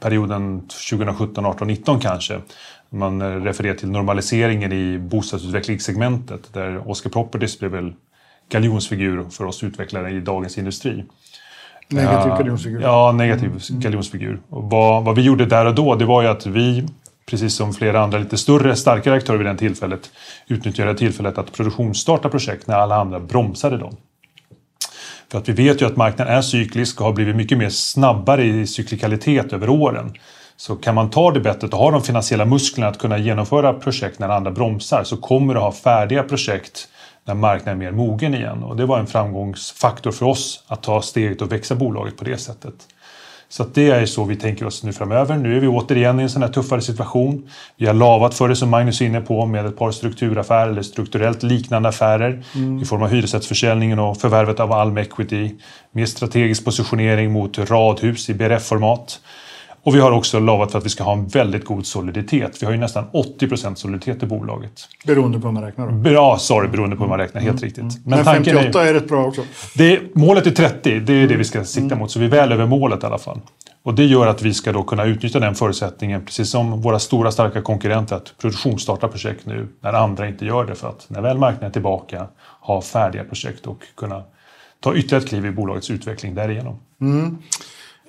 perioden 0.00 0.60
2017, 0.60 1.46
18, 1.46 1.68
19 1.68 2.00
kanske. 2.00 2.40
Man 2.90 3.22
eh, 3.22 3.26
refererar 3.26 3.74
till 3.74 3.90
normaliseringen 3.90 4.72
i 4.72 4.98
bostadsutvecklingssegmentet 4.98 6.52
där 6.52 6.90
Oscar 6.90 7.10
Properties 7.10 7.58
blev 7.58 7.70
väl 7.70 7.92
galjonsfigur 8.48 9.24
för 9.30 9.44
oss 9.44 9.62
utvecklare 9.62 10.10
i 10.10 10.20
dagens 10.20 10.58
industri. 10.58 11.04
Negativ 11.88 12.32
galjonsfigur. 12.32 12.80
Ja, 12.80 13.12
negativ 13.12 13.50
galjonsfigur. 13.68 14.40
Och 14.48 14.70
vad, 14.70 15.04
vad 15.04 15.16
vi 15.16 15.22
gjorde 15.22 15.46
där 15.46 15.66
och 15.66 15.74
då, 15.74 15.94
det 15.94 16.04
var 16.04 16.22
ju 16.22 16.28
att 16.28 16.46
vi, 16.46 16.88
precis 17.30 17.54
som 17.54 17.72
flera 17.72 18.00
andra 18.00 18.18
lite 18.18 18.36
större, 18.36 18.76
starkare 18.76 19.14
aktörer 19.14 19.38
vid 19.38 19.46
det 19.46 19.56
tillfället, 19.56 20.10
utnyttjade 20.46 20.94
tillfället 20.94 21.38
att 21.38 21.52
produktionsstarta 21.52 22.28
projekt 22.28 22.66
när 22.66 22.74
alla 22.74 22.96
andra 22.96 23.20
bromsade 23.20 23.78
dem. 23.78 23.96
För 25.30 25.38
att 25.38 25.48
vi 25.48 25.52
vet 25.52 25.82
ju 25.82 25.86
att 25.86 25.96
marknaden 25.96 26.36
är 26.36 26.42
cyklisk 26.42 27.00
och 27.00 27.06
har 27.06 27.12
blivit 27.12 27.36
mycket 27.36 27.58
mer 27.58 27.68
snabbare 27.68 28.44
i 28.44 28.66
cyklikalitet 28.66 29.52
över 29.52 29.68
åren. 29.68 30.14
Så 30.56 30.76
kan 30.76 30.94
man 30.94 31.10
ta 31.10 31.30
det 31.30 31.40
bettet 31.40 31.72
och 31.72 31.78
ha 31.78 31.90
de 31.90 32.02
finansiella 32.02 32.44
musklerna 32.44 32.88
att 32.88 32.98
kunna 32.98 33.18
genomföra 33.18 33.72
projekt 33.72 34.18
när 34.18 34.28
andra 34.28 34.50
bromsar 34.50 35.04
så 35.04 35.16
kommer 35.16 35.54
du 35.54 35.60
ha 35.60 35.72
färdiga 35.72 36.22
projekt 36.22 36.88
när 37.24 37.34
marknaden 37.34 37.82
är 37.82 37.84
mer 37.84 37.96
mogen 37.96 38.34
igen. 38.34 38.62
Och 38.62 38.76
det 38.76 38.86
var 38.86 38.98
en 38.98 39.06
framgångsfaktor 39.06 40.12
för 40.12 40.26
oss 40.26 40.64
att 40.66 40.82
ta 40.82 41.02
steget 41.02 41.42
och 41.42 41.52
växa 41.52 41.74
bolaget 41.74 42.16
på 42.16 42.24
det 42.24 42.38
sättet. 42.38 42.74
Så 43.52 43.64
det 43.74 43.90
är 43.90 44.06
så 44.06 44.24
vi 44.24 44.36
tänker 44.36 44.66
oss 44.66 44.82
nu 44.82 44.92
framöver. 44.92 45.36
Nu 45.36 45.56
är 45.56 45.60
vi 45.60 45.66
återigen 45.66 46.20
i 46.20 46.22
en 46.22 46.30
sån 46.30 46.42
här 46.42 46.48
tuffare 46.48 46.80
situation. 46.80 47.50
Vi 47.76 47.86
har 47.86 47.94
lavat 47.94 48.34
för 48.34 48.48
det 48.48 48.56
som 48.56 48.70
Magnus 48.70 49.00
är 49.00 49.06
inne 49.06 49.20
på 49.20 49.46
med 49.46 49.66
ett 49.66 49.78
par 49.78 49.90
strukturaffärer 49.90 50.70
eller 50.70 50.82
strukturellt 50.82 51.42
liknande 51.42 51.88
affärer 51.88 52.42
i 52.82 52.84
form 52.84 53.02
av 53.02 53.08
hyresrättsförsäljningen 53.08 53.98
och 53.98 54.20
förvärvet 54.20 54.60
av 54.60 54.72
Alm 54.72 54.98
Equity. 54.98 55.50
Med 55.92 56.08
strategisk 56.08 56.64
positionering 56.64 57.32
mot 57.32 57.58
radhus 57.58 58.30
i 58.30 58.34
BRF-format. 58.34 59.20
Och 59.82 59.94
vi 59.94 60.00
har 60.00 60.12
också 60.12 60.40
lavat 60.40 60.72
för 60.72 60.78
att 60.78 60.84
vi 60.84 60.88
ska 60.88 61.04
ha 61.04 61.12
en 61.12 61.26
väldigt 61.28 61.64
god 61.64 61.86
soliditet. 61.86 62.62
Vi 62.62 62.66
har 62.66 62.72
ju 62.72 62.78
nästan 62.78 63.04
80% 63.12 63.74
soliditet 63.74 64.22
i 64.22 64.26
bolaget. 64.26 64.72
Beroende 65.06 65.40
på 65.40 65.46
hur 65.46 65.52
man 65.54 65.62
räknar. 65.62 65.86
Då. 65.86 65.92
Bra, 65.92 66.38
sorry, 66.38 66.68
beroende 66.68 66.96
på 66.96 67.02
hur 67.02 67.08
man 67.08 67.18
räknar, 67.18 67.40
helt 67.40 67.62
riktigt. 67.62 67.82
Mm. 67.82 67.94
Men, 68.04 68.24
tanken 68.24 68.56
är- 68.56 68.62
58 68.62 68.88
är 68.88 68.94
rätt 68.94 69.08
bra 69.08 69.26
också. 69.26 69.42
det, 69.76 70.14
målet 70.14 70.46
är 70.46 70.50
30, 70.50 71.00
det 71.00 71.12
är 71.12 71.28
det 71.28 71.36
vi 71.36 71.44
ska 71.44 71.64
sikta 71.64 71.96
mot. 71.96 72.10
Så 72.10 72.18
vi 72.18 72.24
är 72.24 72.30
väl 72.30 72.52
över 72.52 72.66
målet 72.66 73.02
i 73.02 73.06
alla 73.06 73.18
fall. 73.18 73.40
Och 73.82 73.94
det 73.94 74.04
gör 74.04 74.26
att 74.26 74.42
vi 74.42 74.54
ska 74.54 74.72
då 74.72 74.82
kunna 74.82 75.04
utnyttja 75.04 75.38
den 75.40 75.54
förutsättningen, 75.54 76.24
precis 76.24 76.50
som 76.50 76.82
våra 76.82 76.98
stora 76.98 77.32
starka 77.32 77.62
konkurrenter, 77.62 78.16
att 78.16 78.34
produktionsstarta 78.38 79.08
projekt 79.08 79.46
nu 79.46 79.68
när 79.80 79.92
andra 79.92 80.28
inte 80.28 80.44
gör 80.46 80.64
det. 80.64 80.74
För 80.74 80.88
att 80.88 81.06
när 81.08 81.20
väl 81.20 81.38
marknaden 81.38 81.68
är 81.68 81.72
tillbaka, 81.72 82.26
ha 82.60 82.82
färdiga 82.82 83.24
projekt 83.24 83.66
och 83.66 83.82
kunna 83.96 84.22
ta 84.80 84.94
ytterligare 84.94 85.22
ett 85.22 85.28
kliv 85.28 85.46
i 85.46 85.50
bolagets 85.50 85.90
utveckling 85.90 86.34
därigenom. 86.34 86.76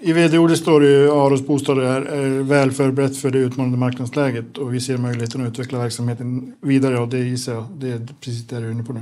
I 0.03 0.13
vd-ordet 0.13 0.57
står 0.57 0.81
det 0.81 0.87
ju 0.87 1.11
Aros 1.11 1.47
Bostad 1.47 1.77
är, 1.79 2.01
är 2.01 2.43
väl 2.43 2.71
förberett 2.71 3.17
för 3.17 3.29
det 3.31 3.37
utmanande 3.37 3.77
marknadsläget 3.77 4.57
och 4.57 4.73
vi 4.73 4.81
ser 4.81 4.97
möjligheten 4.97 5.41
att 5.41 5.47
utveckla 5.47 5.79
verksamheten 5.79 6.53
vidare 6.61 6.99
och 6.99 7.07
det 7.07 7.17
gissar 7.17 7.53
jag, 7.53 7.65
det 7.75 7.89
är 7.91 8.07
precis 8.21 8.47
det 8.47 8.59
du 8.59 8.67
är 8.67 8.71
inne 8.71 8.83
på 8.83 8.93
nu. 8.93 9.01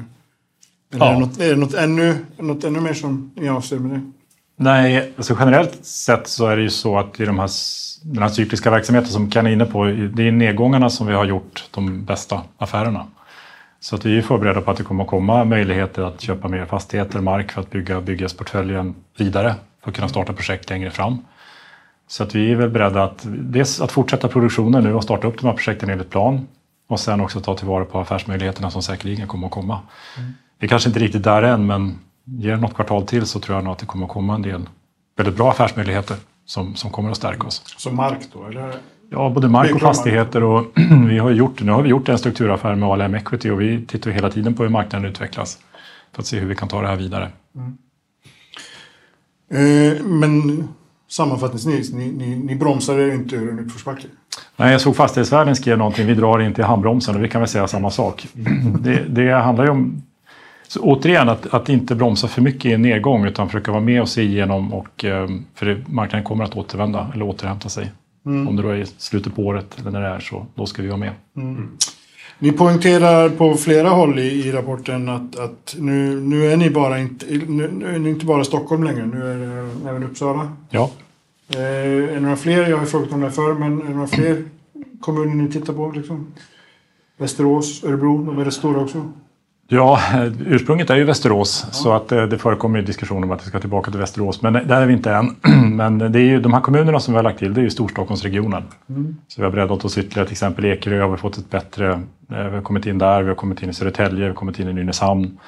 Eller 0.93 1.05
Ja. 1.05 1.11
är, 1.11 1.13
det 1.13 1.19
något, 1.19 1.39
är 1.39 1.49
det 1.49 1.55
något 1.55 1.73
ännu, 1.73 2.15
något 2.37 2.63
ännu 2.63 2.79
mer 2.79 2.93
som 2.93 3.31
ni 3.35 3.49
avser 3.49 3.79
med 3.79 3.91
det? 3.91 4.11
Nej, 4.55 5.13
alltså 5.17 5.35
generellt 5.39 5.85
sett 5.85 6.27
så 6.27 6.47
är 6.47 6.55
det 6.55 6.61
ju 6.61 6.69
så 6.69 6.97
att 6.99 7.19
i 7.19 7.25
de 7.25 7.39
här, 7.39 7.49
den 8.03 8.23
här 8.23 8.29
cykliska 8.29 8.71
verksamheten 8.71 9.09
som 9.11 9.31
Ken 9.31 9.47
är 9.47 9.51
inne 9.51 9.65
på, 9.65 9.85
det 9.85 10.27
är 10.27 10.31
nedgångarna 10.31 10.89
som 10.89 11.07
vi 11.07 11.13
har 11.13 11.25
gjort 11.25 11.65
de 11.71 12.05
bästa 12.05 12.41
affärerna. 12.57 13.07
Så 13.79 13.95
att 13.95 14.05
vi 14.05 14.17
är 14.17 14.21
förberedda 14.21 14.61
på 14.61 14.71
att 14.71 14.77
det 14.77 14.83
kommer 14.83 15.03
att 15.03 15.09
komma 15.09 15.43
möjligheter 15.45 16.01
att 16.01 16.21
köpa 16.21 16.47
mer 16.47 16.65
fastigheter, 16.65 17.21
mark 17.21 17.51
för 17.51 17.61
att 17.61 17.69
bygga 17.71 18.01
byggnadsportföljen 18.01 18.95
vidare 19.17 19.55
för 19.83 19.89
att 19.89 19.95
kunna 19.95 20.09
starta 20.09 20.33
projekt 20.33 20.69
längre 20.69 20.91
fram. 20.91 21.17
Så 22.07 22.23
att 22.23 22.35
vi 22.35 22.51
är 22.51 22.55
väl 22.55 22.69
beredda 22.69 23.03
att, 23.03 23.25
dels 23.27 23.81
att 23.81 23.91
fortsätta 23.91 24.27
produktionen 24.27 24.83
nu 24.83 24.93
och 24.93 25.03
starta 25.03 25.27
upp 25.27 25.39
de 25.39 25.47
här 25.47 25.53
projekten 25.53 25.89
enligt 25.89 26.09
plan 26.09 26.47
och 26.87 26.99
sen 26.99 27.21
också 27.21 27.41
ta 27.41 27.55
tillvara 27.55 27.85
på 27.85 27.99
affärsmöjligheterna 27.99 28.71
som 28.71 28.81
säkerligen 28.81 29.27
kommer 29.27 29.47
att 29.47 29.53
komma. 29.53 29.79
Vi 30.59 30.65
är 30.65 30.69
kanske 30.69 30.89
inte 30.89 30.99
riktigt 30.99 31.23
där 31.23 31.43
än, 31.43 31.65
men 31.65 31.99
ger 32.23 32.55
något 32.55 32.73
kvartal 32.73 33.05
till 33.05 33.25
så 33.25 33.39
tror 33.39 33.57
jag 33.57 33.63
nog 33.63 33.73
att 33.73 33.79
det 33.79 33.85
kommer 33.85 34.05
att 34.05 34.11
komma 34.11 34.35
en 34.35 34.41
del 34.41 34.69
väldigt 35.17 35.35
bra 35.35 35.51
affärsmöjligheter 35.51 36.17
som, 36.45 36.75
som 36.75 36.91
kommer 36.91 37.11
att 37.11 37.17
stärka 37.17 37.47
oss. 37.47 37.63
Som 37.77 37.95
mark 37.95 38.19
då? 38.33 38.45
Eller? 38.45 38.73
Ja, 39.11 39.29
både 39.29 39.47
mark 39.47 39.75
och 39.75 39.81
fastigheter 39.81 40.43
och 40.43 40.65
vi 41.09 41.17
har 41.17 41.31
gjort, 41.31 41.61
nu 41.61 41.71
har 41.71 41.81
vi 41.81 41.89
gjort 41.89 42.09
en 42.09 42.17
strukturaffär 42.17 42.75
med 42.75 42.89
ALM 42.89 43.15
Equity 43.15 43.49
och 43.49 43.61
vi 43.61 43.85
tittar 43.85 44.11
hela 44.11 44.29
tiden 44.29 44.53
på 44.53 44.63
hur 44.63 44.69
marknaden 44.69 45.09
utvecklas 45.09 45.59
för 46.13 46.21
att 46.21 46.27
se 46.27 46.39
hur 46.39 46.47
vi 46.47 46.55
kan 46.55 46.67
ta 46.67 46.81
det 46.81 46.87
här 46.87 46.95
vidare. 46.95 47.31
Eh, 49.51 50.03
men 50.05 50.63
sammanfattningsvis, 51.07 51.93
ni, 51.93 52.11
ni, 52.11 52.35
ni 52.35 52.55
bromsar 52.55 52.99
er 52.99 53.13
inte 53.13 53.35
ur 53.35 53.51
en 53.51 53.59
utförsbacke? 53.59 54.07
Nej, 54.57 54.71
jag 54.71 54.81
såg 54.81 54.95
fastighetsvärden 54.95 55.55
skrev 55.55 55.77
någonting, 55.77 56.07
vi 56.07 56.13
drar 56.13 56.39
inte 56.39 56.61
i 56.61 56.65
handbromsen 56.65 57.15
och 57.15 57.23
vi 57.23 57.29
kan 57.29 57.41
väl 57.41 57.47
säga 57.47 57.67
samma 57.67 57.91
sak. 57.91 58.27
Det, 58.79 59.03
det 59.09 59.31
handlar 59.31 59.65
ju 59.65 59.71
om, 59.71 60.03
så 60.67 60.79
återigen, 60.81 61.29
att, 61.29 61.53
att 61.53 61.69
inte 61.69 61.95
bromsa 61.95 62.27
för 62.27 62.41
mycket 62.41 62.65
i 62.65 62.73
en 62.73 62.81
nedgång 62.81 63.25
utan 63.25 63.47
försöka 63.47 63.71
vara 63.71 63.81
med 63.81 64.01
och 64.01 64.09
se 64.09 64.21
igenom 64.21 64.73
och 64.73 65.05
eh, 65.05 65.27
för 65.55 65.65
det, 65.65 65.87
marknaden 65.87 66.23
kommer 66.23 66.43
att 66.43 66.55
återvända 66.55 67.11
eller 67.13 67.25
återhämta 67.25 67.69
sig. 67.69 67.91
Om 68.25 68.55
det 68.55 68.61
då 68.61 68.69
är 68.69 68.85
slutet 68.97 69.35
på 69.35 69.41
året 69.41 69.77
eller 69.79 69.91
när 69.91 70.01
det 70.01 70.07
är 70.07 70.19
så, 70.19 70.45
då 70.55 70.65
ska 70.65 70.81
vi 70.81 70.87
vara 70.87 70.97
med. 70.97 71.11
Ni 72.39 72.51
poängterar 72.51 73.29
på 73.29 73.55
flera 73.55 73.89
håll 73.89 74.19
i, 74.19 74.47
i 74.47 74.51
rapporten 74.51 75.09
att, 75.09 75.39
att 75.39 75.75
nu, 75.79 76.21
nu 76.21 76.51
är 76.51 76.57
ni 76.57 76.69
bara 76.69 76.99
inte, 76.99 77.25
nu, 77.47 77.85
är 77.85 78.07
inte 78.07 78.25
bara 78.25 78.43
Stockholm 78.43 78.83
längre, 78.83 79.05
nu 79.05 79.31
är 79.31 79.37
det 79.37 79.89
även 79.89 80.03
Uppsala. 80.03 80.51
Ja, 80.69 80.91
Eh, 81.55 81.61
är 81.61 82.13
det 82.13 82.19
några 82.19 82.35
fler, 82.35 82.69
jag 82.69 82.77
har 82.77 82.85
frågat 82.85 83.11
om 83.11 83.21
det 83.21 83.31
förr, 83.31 83.53
men 83.53 83.81
är 83.81 83.85
det 83.85 83.93
några 83.93 84.07
fler 84.07 84.43
kommuner 85.01 85.35
ni 85.35 85.51
tittar 85.51 85.73
på? 85.73 85.91
Liksom? 85.95 86.27
Västerås, 87.17 87.83
Örebro, 87.83 88.25
de 88.25 88.39
är 88.39 88.45
rätt 88.45 88.53
stora 88.53 88.81
också. 88.81 89.11
Ja, 89.71 89.99
eh, 90.13 90.31
ursprunget 90.45 90.89
är 90.89 90.95
ju 90.95 91.03
Västerås 91.03 91.65
så 91.71 91.93
att 91.93 92.11
eh, 92.11 92.23
det 92.23 92.37
förekommer 92.37 92.81
diskussioner 92.81 93.23
om 93.23 93.31
att 93.31 93.45
vi 93.45 93.49
ska 93.49 93.59
tillbaka 93.59 93.91
till 93.91 93.99
Västerås. 93.99 94.41
Men 94.41 94.53
där 94.53 94.81
är 94.81 94.85
vi 94.85 94.93
inte 94.93 95.11
än. 95.11 95.35
Men 95.75 95.97
det 95.97 96.19
är 96.19 96.23
ju 96.23 96.39
de 96.39 96.53
här 96.53 96.61
kommunerna 96.61 96.99
som 96.99 97.13
vi 97.13 97.15
har 97.15 97.23
lagt 97.23 97.39
till, 97.39 97.53
det 97.53 97.61
är 97.61 97.63
ju 97.63 97.69
Storstockholmsregionen. 97.69 98.63
Så 99.27 99.41
vi 99.41 99.43
har 99.43 99.51
breddat 99.51 99.85
oss 99.85 99.97
ytterligare, 99.97 100.27
till 100.27 100.33
exempel 100.33 100.65
Ekerö 100.65 101.01
har 101.01 101.09
vi 101.09 101.17
fått 101.17 101.37
ett 101.37 101.49
bättre, 101.49 101.91
eh, 101.91 101.99
vi 102.27 102.55
har 102.55 102.61
kommit 102.61 102.85
in 102.85 102.97
där, 102.97 103.21
vi 103.21 103.27
har 103.27 103.35
kommit 103.35 103.63
in 103.63 103.69
i 103.69 103.73
Södertälje, 103.73 104.19
vi 104.19 104.27
har 104.27 104.33
kommit 104.33 104.59
in 104.59 104.67
i 104.67 104.73
Nynäshamn. 104.73 105.39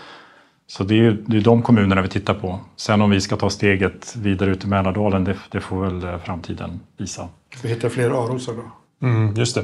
Så 0.67 0.83
det 0.83 0.93
är 0.93 0.97
ju 0.97 1.23
det 1.25 1.37
är 1.37 1.41
de 1.41 1.61
kommunerna 1.61 2.01
vi 2.01 2.07
tittar 2.07 2.33
på. 2.33 2.59
Sen 2.75 3.01
om 3.01 3.09
vi 3.09 3.21
ska 3.21 3.35
ta 3.35 3.49
steget 3.49 4.15
vidare 4.15 4.49
ut 4.49 4.63
i 4.63 4.67
Mälardalen, 4.67 5.23
det, 5.23 5.35
det 5.51 5.59
får 5.59 5.85
väl 5.85 6.03
eh, 6.03 6.17
framtiden 6.17 6.79
visa. 6.97 7.27
Vi 7.63 7.69
hittar 7.69 7.89
fler 7.89 8.09
Arosar 8.09 8.53
då. 8.53 8.80
Mm, 9.01 9.33
just 9.35 9.55
det. 9.55 9.63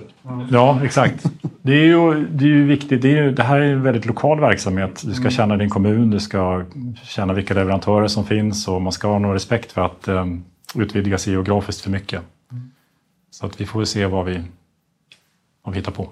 Ja, 0.51 0.79
exakt. 0.83 1.25
Det 1.61 1.73
är 1.73 1.85
ju, 1.85 2.27
det 2.27 2.45
är 2.45 2.49
ju 2.49 2.65
viktigt. 2.65 3.01
Det, 3.01 3.07
är 3.17 3.23
ju, 3.23 3.31
det 3.31 3.43
här 3.43 3.59
är 3.59 3.73
en 3.73 3.83
väldigt 3.83 4.05
lokal 4.05 4.39
verksamhet. 4.39 5.03
Du 5.05 5.13
ska 5.13 5.29
känna 5.29 5.57
din 5.57 5.69
kommun, 5.69 6.09
du 6.09 6.19
ska 6.19 6.63
känna 7.03 7.33
vilka 7.33 7.53
leverantörer 7.53 8.07
som 8.07 8.25
finns 8.25 8.67
och 8.67 8.81
man 8.81 8.91
ska 8.91 9.07
ha 9.07 9.19
någon 9.19 9.33
respekt 9.33 9.71
för 9.71 9.81
att 9.85 10.07
um, 10.07 10.43
utvidga 10.75 11.17
sig 11.17 11.33
geografiskt 11.33 11.81
för 11.81 11.89
mycket. 11.89 12.21
Så 13.31 13.45
att 13.45 13.61
vi 13.61 13.65
får 13.65 13.85
se 13.85 14.05
vad 14.05 14.25
vi, 14.25 14.41
vad 15.63 15.73
vi 15.73 15.79
hittar 15.79 15.91
på. 15.91 16.09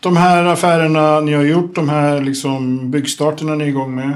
De 0.00 0.16
här 0.16 0.44
affärerna 0.44 1.20
ni 1.20 1.32
har 1.32 1.42
gjort, 1.42 1.74
de 1.74 1.88
här 1.88 2.20
liksom 2.20 2.90
byggstarterna 2.90 3.54
ni 3.54 3.64
är 3.64 3.68
igång 3.68 3.94
med. 3.94 4.12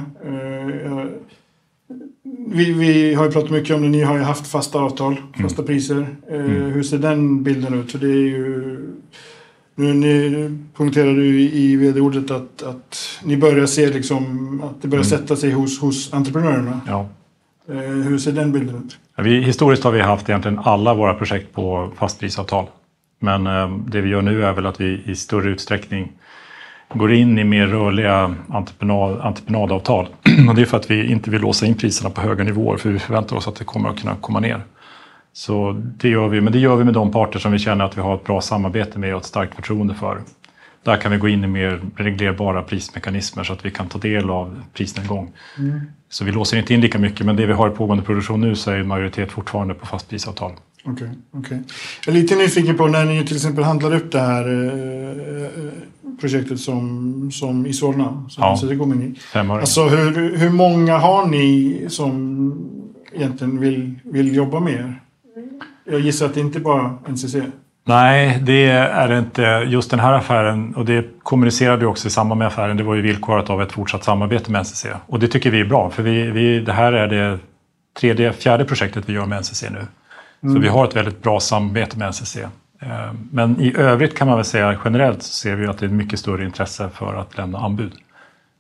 Vi, 2.53 2.73
vi 2.73 3.15
har 3.15 3.25
ju 3.25 3.31
pratat 3.31 3.51
mycket 3.51 3.77
om 3.77 3.83
det, 3.83 3.89
ni 3.89 4.03
har 4.03 4.17
ju 4.17 4.23
haft 4.23 4.47
fasta 4.47 4.79
avtal, 4.79 5.17
fasta 5.43 5.63
priser. 5.63 6.07
Eh, 6.31 6.41
Hur 6.41 6.83
ser 6.83 6.99
den 6.99 7.43
bilden 7.43 7.75
ut? 7.75 7.93
För 7.93 7.99
det 7.99 8.07
är 8.07 8.27
ju... 8.29 8.79
Nu 9.75 9.95
ni 9.95 10.59
poängterade 10.75 11.23
ju 11.23 11.41
i 11.41 11.77
vd-ordet 11.77 12.31
att, 12.31 12.63
att 12.63 13.21
ni 13.25 13.37
börjar 13.37 13.67
se 13.67 13.91
liksom 13.91 14.61
att 14.65 14.83
det 14.83 14.89
börjar 14.89 15.05
sätta 15.05 15.37
sig 15.37 15.51
hos, 15.51 15.81
hos 15.81 16.13
entreprenörerna. 16.15 16.81
Ja. 16.87 17.09
Eh, 17.69 17.79
hur 17.79 18.19
ser 18.19 18.33
den 18.33 18.53
bilden 18.53 18.77
ut? 18.77 18.99
Ja, 19.17 19.23
Vi, 19.23 19.41
historiskt 19.43 19.85
har 19.85 19.93
vi 19.93 20.01
haft 20.01 20.29
egentligen 20.29 20.59
alla 20.59 20.95
våra 20.95 21.15
projekt 21.15 21.53
på 21.55 21.93
fastprisavtal. 21.97 22.67
Men 23.21 23.47
eh, 23.47 23.77
det 23.87 24.01
vi 24.01 24.11
gör 24.11 24.23
nu 24.23 24.45
är 24.45 24.53
väl 24.53 24.67
att 24.67 24.81
vi 24.81 25.03
i 25.07 25.15
större 25.15 25.51
utsträckning 25.51 26.13
går 26.95 27.13
in 27.13 27.39
i 27.39 27.45
mer 27.45 27.67
rörliga 27.67 28.35
entreprenad, 28.49 29.21
entreprenadavtal. 29.21 30.09
Och 30.49 30.55
det 30.55 30.63
är 30.63 30.67
för 30.67 30.77
att 30.77 30.91
vi 30.91 31.13
inte 31.13 31.31
vill 31.31 31.41
låsa 31.41 31.67
in 31.67 31.75
priserna 31.75 32.11
på 32.11 32.21
höga 32.21 32.45
nivåer 32.45 32.77
för 32.77 32.91
vi 32.91 32.99
förväntar 32.99 33.37
oss 33.37 33.49
att 33.49 33.57
det 33.57 33.65
kommer 33.65 33.89
att 33.89 34.01
kunna 34.01 34.17
komma 34.21 34.41
ner. 34.41 34.63
Så 35.33 35.83
det 35.97 36.09
gör 36.09 36.29
vi, 36.29 36.41
men 36.41 36.53
det 36.53 36.59
gör 36.59 36.77
vi 36.77 36.85
med 36.85 36.95
de 36.95 37.13
parter 37.13 37.39
som 37.39 37.53
vi 37.53 37.59
känner 37.59 37.85
att 37.85 37.97
vi 37.97 38.01
har 38.01 38.15
ett 38.15 38.25
bra 38.25 38.41
samarbete 38.41 38.99
med 38.99 39.15
och 39.15 39.21
ett 39.21 39.27
starkt 39.27 39.55
förtroende 39.55 39.95
för. 39.95 40.21
Där 40.83 40.97
kan 40.97 41.13
vi 41.13 41.19
gå 41.19 41.29
in 41.29 41.45
i 41.45 41.47
mer 41.47 41.81
reglerbara 41.97 42.63
prismekanismer 42.63 43.45
så 43.45 43.53
att 43.53 43.65
vi 43.65 43.71
kan 43.71 43.89
ta 43.89 43.99
del 43.99 44.31
av 44.31 44.63
prisnedgång. 44.75 45.33
Mm. 45.59 45.81
Så 46.09 46.25
vi 46.25 46.33
låser 46.33 46.57
inte 46.57 46.75
in 46.75 46.81
lika 46.81 46.99
mycket, 46.99 47.27
men 47.27 47.37
det 47.37 47.47
vi 47.47 47.53
har 47.53 47.69
i 47.69 47.71
pågående 47.71 48.05
produktion 48.05 48.41
nu 48.41 48.57
så 48.57 48.71
är 48.71 48.83
majoritet 48.83 49.33
fortfarande 49.33 49.75
på 49.75 49.87
fastprisavtal. 49.87 50.53
Okej, 50.85 50.93
okay, 50.93 51.41
okay, 51.41 51.59
Jag 52.07 52.17
är 52.17 52.21
lite 52.21 52.37
nyfiken 52.37 52.77
på 52.77 52.87
när 52.87 53.05
ni 53.05 53.27
till 53.27 53.37
exempel 53.37 53.65
handlar 53.65 53.95
upp 53.95 54.13
det 54.13 54.21
här 54.21 54.45
eh, 54.49 55.73
projektet 56.21 56.61
som, 56.61 57.31
som 57.33 57.67
i 57.67 57.73
Solna. 57.73 58.25
Som 58.29 58.45
ja, 58.45 58.59
det. 58.63 59.21
Fem 59.21 59.51
år. 59.51 59.61
Alltså 59.61 59.89
hur, 59.89 60.37
hur 60.37 60.51
många 60.51 60.99
har 60.99 61.27
ni 61.27 61.85
som 61.89 62.55
egentligen 63.13 63.61
vill, 63.61 63.95
vill 64.05 64.37
jobba 64.37 64.61
med 64.61 64.73
er? 64.73 65.01
Jag 65.91 66.01
gissar 66.01 66.27
att 66.27 66.35
det 66.35 66.41
inte 66.41 66.61
bara 66.61 66.99
NCC? 67.09 67.37
Nej, 67.85 68.39
det 68.43 68.67
är 68.71 69.09
det 69.09 69.19
inte. 69.19 69.43
Just 69.67 69.91
den 69.91 70.01
här 70.01 70.13
affären, 70.13 70.75
och 70.75 70.85
det 70.85 71.07
kommunicerade 71.23 71.77
vi 71.77 71.87
också 71.87 72.09
i 72.09 72.11
samband 72.11 72.39
med 72.39 72.47
affären, 72.47 72.77
det 72.77 72.83
var 72.83 72.95
ju 72.95 73.03
villkorat 73.03 73.51
av 73.51 73.63
ett 73.63 73.73
fortsatt 73.73 74.05
samarbete 74.05 74.51
med 74.51 74.61
NCC. 74.61 74.87
Och 75.07 75.19
det 75.19 75.29
tycker 75.29 75.51
vi 75.51 75.61
är 75.61 75.65
bra, 75.65 75.91
för 75.91 76.03
vi, 76.03 76.31
vi, 76.31 76.61
det 76.61 76.73
här 76.73 76.93
är 76.93 77.09
det 77.09 77.39
tredje, 78.01 78.33
fjärde 78.33 78.65
projektet 78.65 79.09
vi 79.09 79.13
gör 79.13 79.27
med 79.27 79.39
NCC 79.39 79.63
nu. 79.71 79.87
Mm. 80.43 80.55
Så 80.55 80.61
vi 80.61 80.69
har 80.69 80.85
ett 80.85 80.97
väldigt 80.97 81.23
bra 81.23 81.41
samarbete 81.41 81.99
med 81.99 82.09
NCC. 82.09 82.39
Eh, 82.81 83.13
men 83.31 83.61
i 83.61 83.77
övrigt 83.77 84.15
kan 84.15 84.29
man 84.29 84.37
väl 84.37 84.45
säga 84.45 84.81
generellt 84.85 85.23
så 85.23 85.33
ser 85.33 85.57
vi 85.57 85.67
att 85.67 85.79
det 85.79 85.87
är 85.87 85.89
ett 85.89 85.95
mycket 85.95 86.19
större 86.19 86.45
intresse 86.45 86.89
för 86.95 87.15
att 87.15 87.37
lämna 87.37 87.59
anbud. 87.59 87.93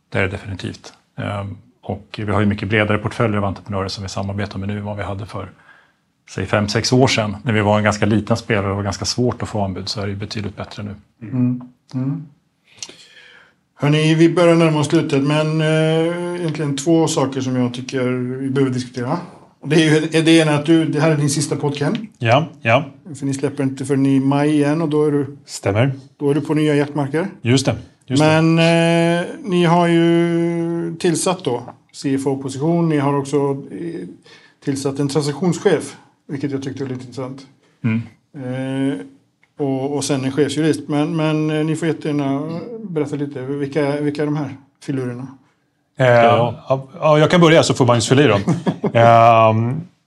Det 0.08 0.18
är 0.18 0.22
det 0.22 0.28
definitivt. 0.28 0.92
Eh, 1.18 1.46
och 1.82 2.20
vi 2.26 2.32
har 2.32 2.40
ju 2.40 2.46
mycket 2.46 2.68
bredare 2.68 2.98
portföljer 2.98 3.38
av 3.38 3.44
entreprenörer 3.44 3.88
som 3.88 4.02
vi 4.02 4.08
samarbetar 4.08 4.58
med 4.58 4.68
nu 4.68 4.78
än 4.78 4.84
vad 4.84 4.96
vi 4.96 5.02
hade 5.02 5.26
för 5.26 5.48
säg 6.30 6.46
fem 6.46 6.68
sex 6.68 6.92
år 6.92 7.06
sedan 7.06 7.36
när 7.42 7.52
vi 7.52 7.60
var 7.60 7.78
en 7.78 7.84
ganska 7.84 8.06
liten 8.06 8.36
spelare 8.36 8.64
och 8.64 8.70
det 8.70 8.76
var 8.76 8.82
ganska 8.82 9.04
svårt 9.04 9.42
att 9.42 9.48
få 9.48 9.64
anbud 9.64 9.88
så 9.88 10.00
är 10.00 10.06
det 10.06 10.14
betydligt 10.14 10.56
bättre 10.56 10.82
nu. 10.82 10.94
Mm. 11.22 11.60
Mm. 11.94 12.26
Hörni, 13.74 14.14
vi 14.14 14.34
börjar 14.34 14.54
närma 14.54 14.80
oss 14.80 14.86
slutet 14.86 15.22
men 15.22 15.60
eh, 15.60 16.40
egentligen 16.40 16.76
två 16.76 17.08
saker 17.08 17.40
som 17.40 17.56
jag 17.56 17.74
tycker 17.74 18.02
vi 18.38 18.50
behöver 18.50 18.74
diskutera. 18.74 19.18
Det 19.64 19.76
är 19.76 20.14
ju 20.14 20.22
det 20.22 20.30
ena 20.30 20.54
att 20.54 20.66
du, 20.66 20.84
det 20.84 21.00
här 21.00 21.10
är 21.10 21.16
din 21.16 21.30
sista 21.30 21.56
podcast. 21.56 21.96
Ja, 22.18 22.48
ja. 22.62 22.84
För 23.14 23.26
ni 23.26 23.34
släpper 23.34 23.62
inte 23.62 23.84
förrän 23.84 24.06
i 24.06 24.20
maj 24.20 24.50
igen 24.50 24.82
och 24.82 24.88
då 24.88 25.04
är 25.04 25.12
du... 25.12 25.36
Stämmer. 25.44 25.92
Då 26.16 26.30
är 26.30 26.34
du 26.34 26.40
på 26.40 26.54
nya 26.54 26.74
jaktmarker. 26.74 27.26
Just 27.42 27.66
det. 27.66 27.76
Just 28.06 28.22
men 28.22 28.56
det. 28.56 29.28
Eh, 29.42 29.50
ni 29.50 29.64
har 29.64 29.86
ju 29.86 30.96
tillsatt 30.98 31.44
då 31.44 31.62
CFO-position. 31.92 32.88
Ni 32.88 32.98
har 32.98 33.18
också 33.18 33.36
eh, 33.70 34.08
tillsatt 34.64 34.98
en 34.98 35.08
transaktionschef 35.08 35.96
vilket 36.28 36.50
jag 36.50 36.62
tyckte 36.62 36.84
var 36.84 36.90
lite 36.90 37.00
intressant. 37.00 37.46
Mm. 37.84 38.02
Eh, 38.34 38.98
och, 39.58 39.96
och 39.96 40.04
sen 40.04 40.24
en 40.24 40.32
chefsjurist. 40.32 40.88
Men, 40.88 41.16
men 41.16 41.50
eh, 41.50 41.64
ni 41.64 41.76
får 41.76 41.88
jättegärna 41.88 42.60
berätta 42.80 43.16
lite. 43.16 43.42
Vilka, 43.42 44.00
vilka 44.00 44.22
är 44.22 44.26
de 44.26 44.36
här 44.36 44.56
filurerna? 44.82 45.26
Eh, 45.98 46.06
ja. 46.08 46.54
ja, 47.00 47.18
jag 47.18 47.30
kan 47.30 47.40
börja 47.40 47.62
så 47.62 47.74
får 47.74 47.86
Magnus 47.86 48.08
fylla 48.08 48.22
i 48.22 48.26
då. 48.26 48.34
eh, 48.98 49.52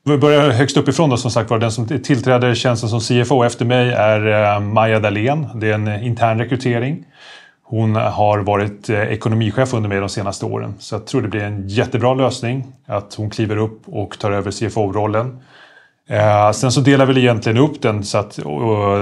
vi 0.03 0.17
börjar 0.17 0.49
högst 0.49 0.77
uppifrån 0.77 1.09
då 1.09 1.17
som 1.17 1.31
sagt 1.31 1.49
var. 1.49 1.59
Den 1.59 1.71
som 1.71 1.87
tillträder 1.87 2.55
tjänsten 2.55 2.89
som 2.89 2.99
CFO 2.99 3.43
efter 3.43 3.65
mig 3.65 3.89
är 3.89 4.53
eh, 4.53 4.59
Maja 4.59 4.99
Dahlén. 4.99 5.47
Det 5.55 5.69
är 5.69 5.73
en 5.73 6.03
intern 6.03 6.39
rekrytering. 6.39 7.05
Hon 7.63 7.95
har 7.95 8.39
varit 8.39 8.89
eh, 8.89 9.01
ekonomichef 9.01 9.73
under 9.73 9.89
mig 9.89 9.99
de 9.99 10.09
senaste 10.09 10.45
åren. 10.45 10.73
Så 10.79 10.95
jag 10.95 11.05
tror 11.05 11.21
det 11.21 11.27
blir 11.27 11.41
en 11.41 11.67
jättebra 11.67 12.13
lösning 12.13 12.65
att 12.85 13.13
hon 13.13 13.29
kliver 13.29 13.57
upp 13.57 13.81
och 13.85 14.19
tar 14.19 14.31
över 14.31 14.51
CFO-rollen. 14.51 15.39
Eh, 16.09 16.51
sen 16.51 16.71
så 16.71 16.81
delar 16.81 17.05
vi 17.05 17.21
egentligen 17.21 17.57
upp 17.57 17.81
den 17.81 18.03
så 18.03 18.17
att 18.17 18.39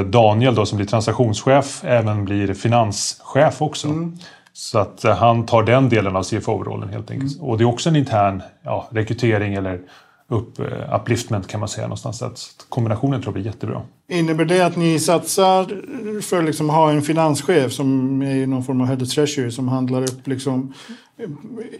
Daniel 0.06 0.56
då 0.56 0.65
som 0.65 0.78
blir 0.78 0.88
transaktionschef 0.88 1.84
även 1.84 2.25
blir 2.25 2.54
finanschef 2.54 3.62
också. 3.62 3.88
Mm. 3.88 4.17
Så 4.60 4.80
att 4.80 5.06
eh, 5.06 5.15
han 5.15 5.45
tar 5.45 5.63
den 5.63 5.89
delen 5.89 6.15
av 6.15 6.24
CFO-rollen 6.24 6.89
helt 6.89 7.12
enkelt. 7.12 7.36
Mm. 7.36 7.50
Och 7.50 7.58
det 7.58 7.63
är 7.63 7.65
också 7.65 7.89
en 7.89 7.95
intern 7.95 8.41
ja, 8.63 8.88
rekrytering 8.91 9.54
eller 9.54 9.80
upp, 10.29 10.59
uh, 10.59 10.95
upliftment 10.95 11.47
kan 11.47 11.59
man 11.59 11.69
säga 11.69 11.87
någonstans. 11.87 12.17
Så 12.17 12.25
att 12.25 12.65
kombinationen 12.69 13.21
tror 13.21 13.27
jag 13.27 13.33
blir 13.33 13.51
jättebra. 13.51 13.81
Innebär 14.07 14.45
det 14.45 14.61
att 14.61 14.75
ni 14.75 14.99
satsar 14.99 15.65
för 16.21 16.39
att 16.39 16.45
liksom 16.45 16.69
ha 16.69 16.91
en 16.91 17.01
finanschef 17.01 17.71
som 17.71 18.21
är 18.21 18.47
någon 18.47 18.63
form 18.63 18.81
av 18.81 18.87
head 18.87 18.97
of 19.01 19.09
treasury 19.09 19.51
som 19.51 19.67
handlar 19.67 20.01
upp 20.01 20.27
liksom 20.27 20.73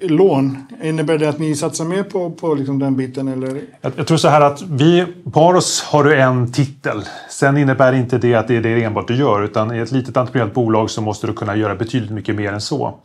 lån. 0.02 0.58
Innebär 0.84 1.18
det 1.18 1.30
att 1.30 1.40
ni 1.40 1.56
satsar 1.56 1.86
mer 1.86 2.04
på, 2.04 2.32
på 2.32 2.54
liksom 2.54 2.80
den 2.80 2.96
biten? 2.96 3.28
Eller? 3.28 3.62
Jag, 3.82 3.92
jag, 3.96 4.08
tror 4.08 4.18
så 4.18 4.28
här 4.28 4.42
att 4.42 4.62
vi, 4.62 5.06
på 5.34 5.40
Aros 5.40 5.82
har 5.82 6.04
du 6.04 6.22
en 6.22 6.52
titel. 6.52 7.02
Sen 7.30 7.58
innebär 7.58 7.94
inte 7.94 8.18
det 8.18 8.36
att 8.36 8.48
det 8.48 8.56
är 8.56 8.62
det 8.62 8.84
enbart 8.84 9.08
du 9.08 9.16
gör 9.16 9.44
utan 9.44 9.76
i 9.76 9.80
ett 9.80 9.92
litet 9.92 10.18
entreprenöriellt 10.18 10.54
bolag 10.54 10.90
så 10.90 11.02
måste 11.02 11.28
du 11.28 11.34
kunna 11.34 11.56
göra 11.56 11.76
betydligt 11.76 12.12
mycket 12.12 12.36
mer 12.36 12.54
än 12.54 12.62
så. 12.62 13.00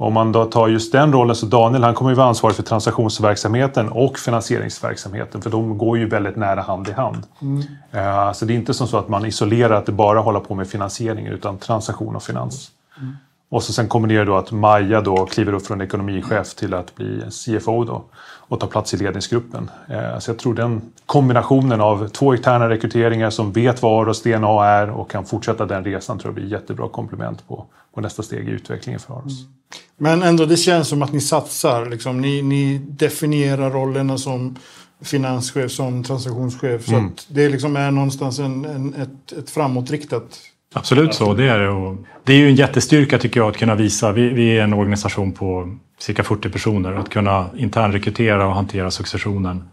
Om 0.00 0.12
man 0.12 0.32
då 0.32 0.44
tar 0.44 0.68
just 0.68 0.92
den 0.92 1.12
rollen 1.12 1.36
så 1.36 1.46
Daniel 1.46 1.82
han 1.82 1.94
kommer 1.94 2.10
ju 2.10 2.16
vara 2.16 2.26
ansvarig 2.26 2.56
för 2.56 2.62
transaktionsverksamheten 2.62 3.88
och 3.88 4.18
finansieringsverksamheten 4.18 5.42
för 5.42 5.50
de 5.50 5.78
går 5.78 5.98
ju 5.98 6.08
väldigt 6.08 6.36
nära 6.36 6.62
hand 6.62 6.88
i 6.88 6.92
hand. 6.92 7.26
Mm. 7.42 7.58
Uh, 7.94 8.32
så 8.32 8.44
det 8.44 8.52
är 8.52 8.56
inte 8.56 8.74
som 8.74 8.88
så 8.88 8.98
att 8.98 9.08
man 9.08 9.26
isolerar 9.26 9.74
att 9.74 9.86
det 9.86 9.92
bara 9.92 10.20
håller 10.20 10.40
på 10.40 10.54
med 10.54 10.68
finansiering 10.68 11.26
utan 11.26 11.58
transaktion 11.58 12.16
och 12.16 12.22
finans. 12.22 12.70
Mm. 12.98 13.16
Och 13.50 13.62
så 13.62 13.72
sen 13.72 13.88
kombinerar 13.88 14.24
då 14.24 14.36
att 14.36 14.52
Maja 14.52 15.00
då 15.00 15.26
kliver 15.26 15.52
upp 15.52 15.66
från 15.66 15.80
ekonomichef 15.80 16.54
till 16.54 16.74
att 16.74 16.94
bli 16.94 17.22
CFO 17.30 17.84
då 17.84 18.04
och 18.48 18.60
ta 18.60 18.66
plats 18.66 18.94
i 18.94 18.96
ledningsgruppen. 18.96 19.70
Eh, 19.88 20.18
så 20.18 20.30
jag 20.30 20.38
tror 20.38 20.54
den 20.54 20.82
kombinationen 21.06 21.80
av 21.80 22.08
två 22.08 22.34
externa 22.34 22.68
rekryteringar 22.68 23.30
som 23.30 23.52
vet 23.52 23.82
vad 23.82 24.02
Aros 24.02 24.22
DNA 24.22 24.66
är 24.66 24.90
och 24.90 25.10
kan 25.10 25.26
fortsätta 25.26 25.66
den 25.66 25.84
resan 25.84 26.18
tror 26.18 26.28
jag 26.28 26.34
blir 26.34 26.52
jättebra 26.52 26.88
komplement 26.88 27.48
på, 27.48 27.66
på 27.94 28.00
nästa 28.00 28.22
steg 28.22 28.48
i 28.48 28.50
utvecklingen 28.50 29.00
för 29.00 29.14
Aros. 29.14 29.40
Mm. 29.40 29.52
Men 29.96 30.22
ändå, 30.22 30.46
det 30.46 30.56
känns 30.56 30.88
som 30.88 31.02
att 31.02 31.12
ni 31.12 31.20
satsar. 31.20 31.86
Liksom. 31.86 32.20
Ni, 32.20 32.42
ni 32.42 32.78
definierar 32.78 33.70
rollerna 33.70 34.18
som 34.18 34.56
finanschef, 35.00 35.70
som 35.70 36.04
transaktionschef. 36.04 36.84
Så 36.84 36.94
mm. 36.94 37.12
det 37.28 37.48
liksom 37.48 37.76
är 37.76 37.90
någonstans 37.90 38.38
en, 38.38 38.64
en, 38.64 38.94
ett, 38.94 39.32
ett 39.32 39.50
framåtriktat 39.50 40.38
Absolut 40.74 41.14
så, 41.14 41.34
det 41.34 41.48
är 41.48 41.58
det. 41.58 41.68
Och 41.68 41.96
det 42.24 42.32
är 42.32 42.36
ju 42.36 42.48
en 42.48 42.54
jättestyrka 42.54 43.18
tycker 43.18 43.40
jag 43.40 43.48
att 43.48 43.56
kunna 43.56 43.74
visa. 43.74 44.12
Vi, 44.12 44.28
vi 44.28 44.58
är 44.58 44.64
en 44.64 44.74
organisation 44.74 45.32
på 45.32 45.76
cirka 45.98 46.24
40 46.24 46.50
personer. 46.50 46.92
Att 46.92 47.08
kunna 47.08 47.46
internrekrytera 47.56 48.46
och 48.46 48.54
hantera 48.54 48.90
successionen 48.90 49.68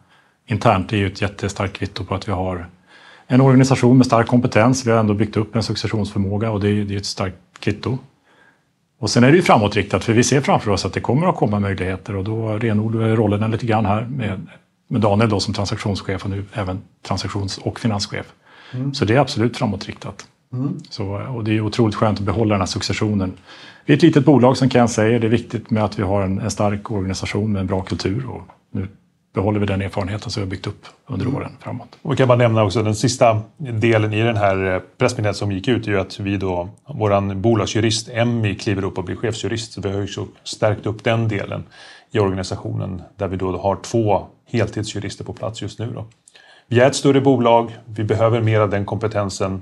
internt 0.48 0.94
är 0.94 0.98
ju 0.98 1.08
ett 1.08 1.22
jättestarkt 1.22 1.78
kvitto 1.78 2.04
på 2.04 2.16
att 2.16 2.28
vi 2.28 2.32
har 2.32 2.68
en 3.28 3.42
organisation 3.42 3.98
med 3.98 4.06
stark 4.06 4.28
kompetens. 4.28 4.88
Vi 4.88 4.92
har 4.92 5.00
ändå 5.00 5.14
byggt 5.14 5.38
upp 5.38 5.56
en 5.56 5.64
successionsförmåga 5.64 6.52
och 6.52 6.60
det 6.60 6.70
är, 6.70 6.84
det 6.84 6.94
är 6.94 6.98
ett 6.98 7.06
starkt 7.06 7.38
kvitto. 7.60 7.98
Och 9.00 9.10
sen 9.10 9.24
är 9.24 9.32
det 9.32 9.38
ju 9.38 9.44
framåtriktat 9.44 10.04
för 10.04 10.14
vi 10.14 10.24
ser 10.24 10.42
framför 10.42 10.72
oss 10.72 10.86
att 10.86 10.94
det 10.94 11.00
kommer 11.00 11.28
att 11.28 11.36
komma 11.36 11.60
möjligheter 11.60 12.16
och 12.16 12.24
då 12.24 12.50
renodlar 12.50 13.08
vi 13.08 13.16
rollerna 13.16 13.48
lite 13.48 13.66
grann 13.66 13.86
här 13.86 14.02
med, 14.02 14.48
med 14.88 15.02
Daniel 15.02 15.30
då 15.30 15.40
som 15.40 15.54
transaktionschef 15.54 16.24
och 16.24 16.30
nu 16.30 16.46
även 16.54 16.82
transaktions 17.08 17.58
och 17.58 17.80
finanschef. 17.80 18.26
Mm. 18.74 18.94
Så 18.94 19.06
det 19.06 19.16
är 19.16 19.20
absolut 19.20 19.58
framåtriktat. 19.58 20.28
Mm. 20.54 20.80
Så, 20.90 21.06
och 21.06 21.44
det 21.44 21.52
är 21.52 21.62
otroligt 21.62 21.96
skönt 21.96 22.20
att 22.20 22.26
behålla 22.26 22.54
den 22.54 22.62
här 22.62 22.66
successionen. 22.66 23.34
Vi 23.86 23.94
är 23.94 23.98
ett 23.98 24.04
litet 24.04 24.26
bolag 24.26 24.58
som 24.58 24.70
Ken 24.70 24.88
säger. 24.88 25.20
Det 25.20 25.28
är 25.28 25.32
viktigt 25.32 25.70
med 25.70 25.84
att 25.84 26.00
vi 26.00 26.04
har 26.04 26.22
en, 26.22 26.40
en 26.40 26.52
stark 26.52 26.92
organisation 26.92 27.52
med 27.52 27.60
en 27.60 27.68
bra 27.68 27.82
kultur. 27.82 28.30
Och 28.30 28.42
nu 28.72 28.88
behåller 29.34 29.60
vi 29.60 29.66
den 29.66 29.82
erfarenheten 29.82 30.32
som 30.32 30.42
vi 30.42 30.46
har 30.46 30.52
byggt 30.52 30.68
upp 30.68 30.86
under 31.08 31.26
mm. 31.26 31.38
åren 31.38 31.52
framåt. 31.60 31.98
Och 32.02 32.12
vi 32.12 32.16
kan 32.16 32.28
bara 32.28 32.38
nämna 32.38 32.64
också 32.64 32.84
den 32.84 32.96
sista 32.96 33.42
delen 33.58 34.14
i 34.14 34.22
den 34.22 34.38
här 34.38 34.74
eh, 34.74 34.82
pressmeddelandet 34.98 35.38
som 35.38 35.52
gick 35.52 35.68
ut 35.68 35.88
är 35.88 35.92
ju 35.92 36.00
att 36.00 36.20
vi 36.20 36.38
då, 36.38 36.70
våran 36.88 37.42
bolagsjurist 37.42 38.10
Emmy 38.10 38.56
kliver 38.56 38.84
upp 38.84 38.98
och 38.98 39.04
blir 39.04 39.16
chefsjurist. 39.16 39.74
Så 39.74 39.82
vi 39.82 39.90
har 39.90 39.98
ju 39.98 40.04
också 40.04 40.28
stärkt 40.44 40.86
upp 40.86 41.04
den 41.04 41.28
delen 41.28 41.64
i 42.12 42.20
organisationen 42.20 43.02
där 43.18 43.28
vi 43.28 43.38
då 43.38 43.58
har 43.58 43.76
två 43.76 44.28
heltidsjurister 44.52 45.24
på 45.24 45.34
plats 45.34 45.62
just 45.62 45.80
nu. 45.80 45.92
Då. 45.94 46.06
Vi 46.68 46.80
är 46.80 46.88
ett 46.88 46.96
större 46.96 47.22
bolag, 47.22 47.78
vi 47.86 48.04
behöver 48.04 48.42
mer 48.42 48.60
av 48.60 48.70
den 48.70 48.86
kompetensen. 48.86 49.62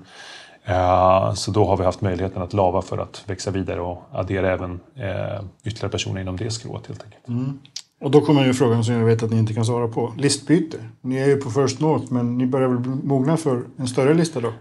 Eh, 0.65 1.33
så 1.33 1.51
då 1.51 1.65
har 1.65 1.77
vi 1.77 1.83
haft 1.83 2.01
möjligheten 2.01 2.41
att 2.41 2.53
lava 2.53 2.81
för 2.81 2.97
att 2.97 3.23
växa 3.25 3.51
vidare 3.51 3.81
och 3.81 4.03
addera 4.11 4.51
även 4.51 4.79
eh, 4.95 5.43
ytterligare 5.63 5.89
personer 5.89 6.21
inom 6.21 6.37
det 6.37 6.51
skrået 6.51 6.87
helt 6.87 7.03
enkelt. 7.03 7.27
Mm. 7.27 7.59
Och 8.03 8.11
då 8.11 8.21
kommer 8.21 8.45
ju 8.45 8.53
frågan 8.53 8.83
som 8.83 8.95
jag 8.95 9.05
vet 9.05 9.23
att 9.23 9.31
ni 9.31 9.37
inte 9.37 9.53
kan 9.53 9.65
svara 9.65 9.87
på. 9.87 10.13
Listbyte. 10.17 10.77
Ni 11.01 11.17
är 11.17 11.25
ju 11.25 11.35
på 11.35 11.49
First 11.49 11.79
North 11.79 12.13
men 12.13 12.37
ni 12.37 12.45
börjar 12.45 12.67
väl 12.67 12.79
mogna 13.03 13.37
för 13.37 13.63
en 13.77 13.87
större 13.87 14.13
lista 14.13 14.39
då? 14.39 14.53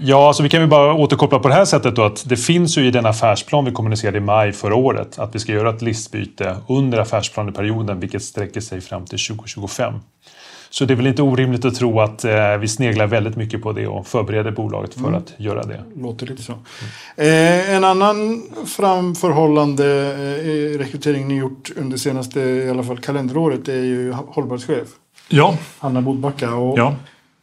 Ja, 0.00 0.28
alltså 0.28 0.42
vi 0.42 0.48
kan 0.48 0.60
ju 0.60 0.66
bara 0.66 0.94
återkoppla 0.94 1.38
på 1.38 1.48
det 1.48 1.54
här 1.54 1.64
sättet 1.64 1.96
då 1.96 2.04
att 2.04 2.28
det 2.28 2.36
finns 2.36 2.78
ju 2.78 2.86
i 2.86 2.90
den 2.90 3.06
affärsplan 3.06 3.64
vi 3.64 3.72
kommunicerade 3.72 4.18
i 4.18 4.20
maj 4.20 4.52
förra 4.52 4.74
året 4.74 5.18
att 5.18 5.34
vi 5.34 5.38
ska 5.38 5.52
göra 5.52 5.70
ett 5.70 5.82
listbyte 5.82 6.56
under 6.68 6.98
affärsplaneperioden 6.98 8.00
vilket 8.00 8.22
sträcker 8.22 8.60
sig 8.60 8.80
fram 8.80 9.04
till 9.04 9.18
2025. 9.18 9.94
Så 10.78 10.84
det 10.84 10.94
är 10.94 10.96
väl 10.96 11.06
inte 11.06 11.22
orimligt 11.22 11.64
att 11.64 11.74
tro 11.74 12.00
att 12.00 12.24
eh, 12.24 12.56
vi 12.60 12.68
sneglar 12.68 13.06
väldigt 13.06 13.36
mycket 13.36 13.62
på 13.62 13.72
det 13.72 13.86
och 13.86 14.06
förbereder 14.06 14.50
bolaget 14.50 14.94
för 14.94 15.00
mm. 15.00 15.14
att 15.14 15.34
göra 15.36 15.62
det. 15.62 15.84
Låter 15.96 16.26
lite 16.26 16.42
så. 16.42 16.52
Mm. 16.52 16.64
Eh, 17.16 17.74
en 17.74 17.84
annan 17.84 18.42
framförhållande 18.66 19.86
eh, 20.12 20.78
rekrytering 20.78 21.28
ni 21.28 21.36
gjort 21.36 21.70
under 21.76 21.96
senaste 21.96 22.40
i 22.40 22.70
alla 22.70 22.82
fall 22.82 22.98
kalenderåret 22.98 23.68
är 23.68 23.82
ju 23.82 24.12
hållbarhetschef. 24.12 24.88
Ja. 25.28 25.58
Hanna 25.78 26.00
Bodbacka. 26.00 26.54
Och 26.54 26.78
ja. 26.78 26.94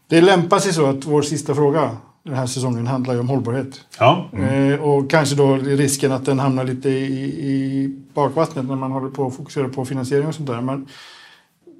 Det 0.08 0.22
lämpar 0.22 0.60
sig 0.60 0.74
så 0.74 0.86
att 0.86 1.06
vår 1.06 1.22
sista 1.22 1.56
fråga 1.56 1.98
den 2.24 2.34
här 2.34 2.46
säsongen 2.46 2.88
handlar 2.88 3.14
ju 3.14 3.20
om 3.20 3.30
hållbarhet. 3.30 3.82
Ja. 4.00 4.30
Eh, 4.34 4.82
och 4.82 5.10
kanske 5.10 5.36
då 5.36 5.56
risken 5.56 6.12
att 6.12 6.26
den 6.26 6.40
hamnar 6.40 6.64
lite 6.64 6.90
i, 6.90 7.24
i 7.24 7.90
bakvattnet 8.14 8.66
när 8.66 8.76
man 8.76 8.92
håller 8.92 9.10
på 9.10 9.28
att 9.28 9.36
fokusera 9.36 9.70
på 9.70 9.86
finansiering 9.86 10.28
och 10.28 10.36
sånt 10.36 10.48
där. 10.48 10.62
Men 10.62 10.88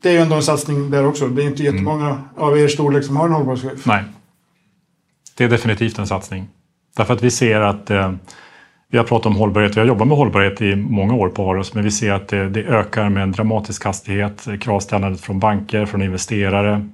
det 0.04 0.10
är 0.10 0.14
ju 0.14 0.20
ändå 0.20 0.36
en 0.36 0.44
satsning 0.44 0.92
där 0.92 1.06
också. 1.06 1.28
Det 1.28 1.44
är 1.44 1.48
inte 1.48 1.64
jättemånga 1.64 2.22
av 2.38 2.60
er 2.60 2.68
storlek 2.68 3.04
som 3.04 3.18
har 3.18 3.26
en 3.26 3.34
hållbarhetschef. 3.34 3.86
Nej. 3.86 4.04
Det 5.38 5.44
är 5.44 5.50
definitivt 5.50 6.00
en 6.00 6.08
satsning. 6.08 6.48
Därför 6.98 7.14
att 7.14 7.24
vi 7.24 7.32
ser 7.32 7.62
att 7.62 7.90
eh, 7.90 8.12
vi 8.92 8.98
har 8.98 9.06
pratat 9.06 9.26
om 9.26 9.36
hållbarhet, 9.36 9.76
vi 9.76 9.80
har 9.80 9.88
jobbat 9.88 10.08
med 10.08 10.18
hållbarhet 10.18 10.62
i 10.62 10.76
många 10.76 11.14
år 11.14 11.30
på 11.30 11.52
Aros, 11.52 11.74
men 11.74 11.84
vi 11.84 11.92
ser 11.92 12.12
att 12.12 12.28
det, 12.28 12.50
det 12.50 12.64
ökar 12.64 13.10
med 13.10 13.24
en 13.24 13.32
dramatisk 13.32 13.86
hastighet. 13.86 14.48
Kravställandet 14.62 15.22
från 15.22 15.40
banker, 15.40 15.86
från 15.86 16.02
investerare, 16.02 16.90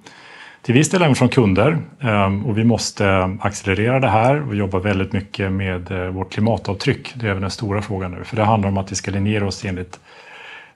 till 0.62 0.74
viss 0.74 0.90
del 0.90 1.02
även 1.02 1.16
från 1.16 1.30
kunder. 1.30 1.78
Ehm, 2.00 2.46
och 2.46 2.58
vi 2.58 2.64
måste 2.64 3.38
accelerera 3.42 4.00
det 4.00 4.10
här 4.10 4.48
och 4.48 4.56
jobba 4.56 4.80
väldigt 4.80 5.14
mycket 5.14 5.52
med 5.52 5.92
eh, 5.92 6.08
vårt 6.08 6.32
klimatavtryck. 6.32 7.14
Det 7.16 7.26
är 7.26 7.30
även 7.30 7.42
den 7.42 7.52
stora 7.52 7.82
frågan 7.82 8.12
nu, 8.12 8.24
för 8.24 8.36
det 8.36 8.44
handlar 8.44 8.70
om 8.70 8.78
att 8.78 8.92
vi 8.92 8.96
ska 8.96 9.12
linjera 9.12 9.48
oss 9.48 9.66
enligt 9.66 10.00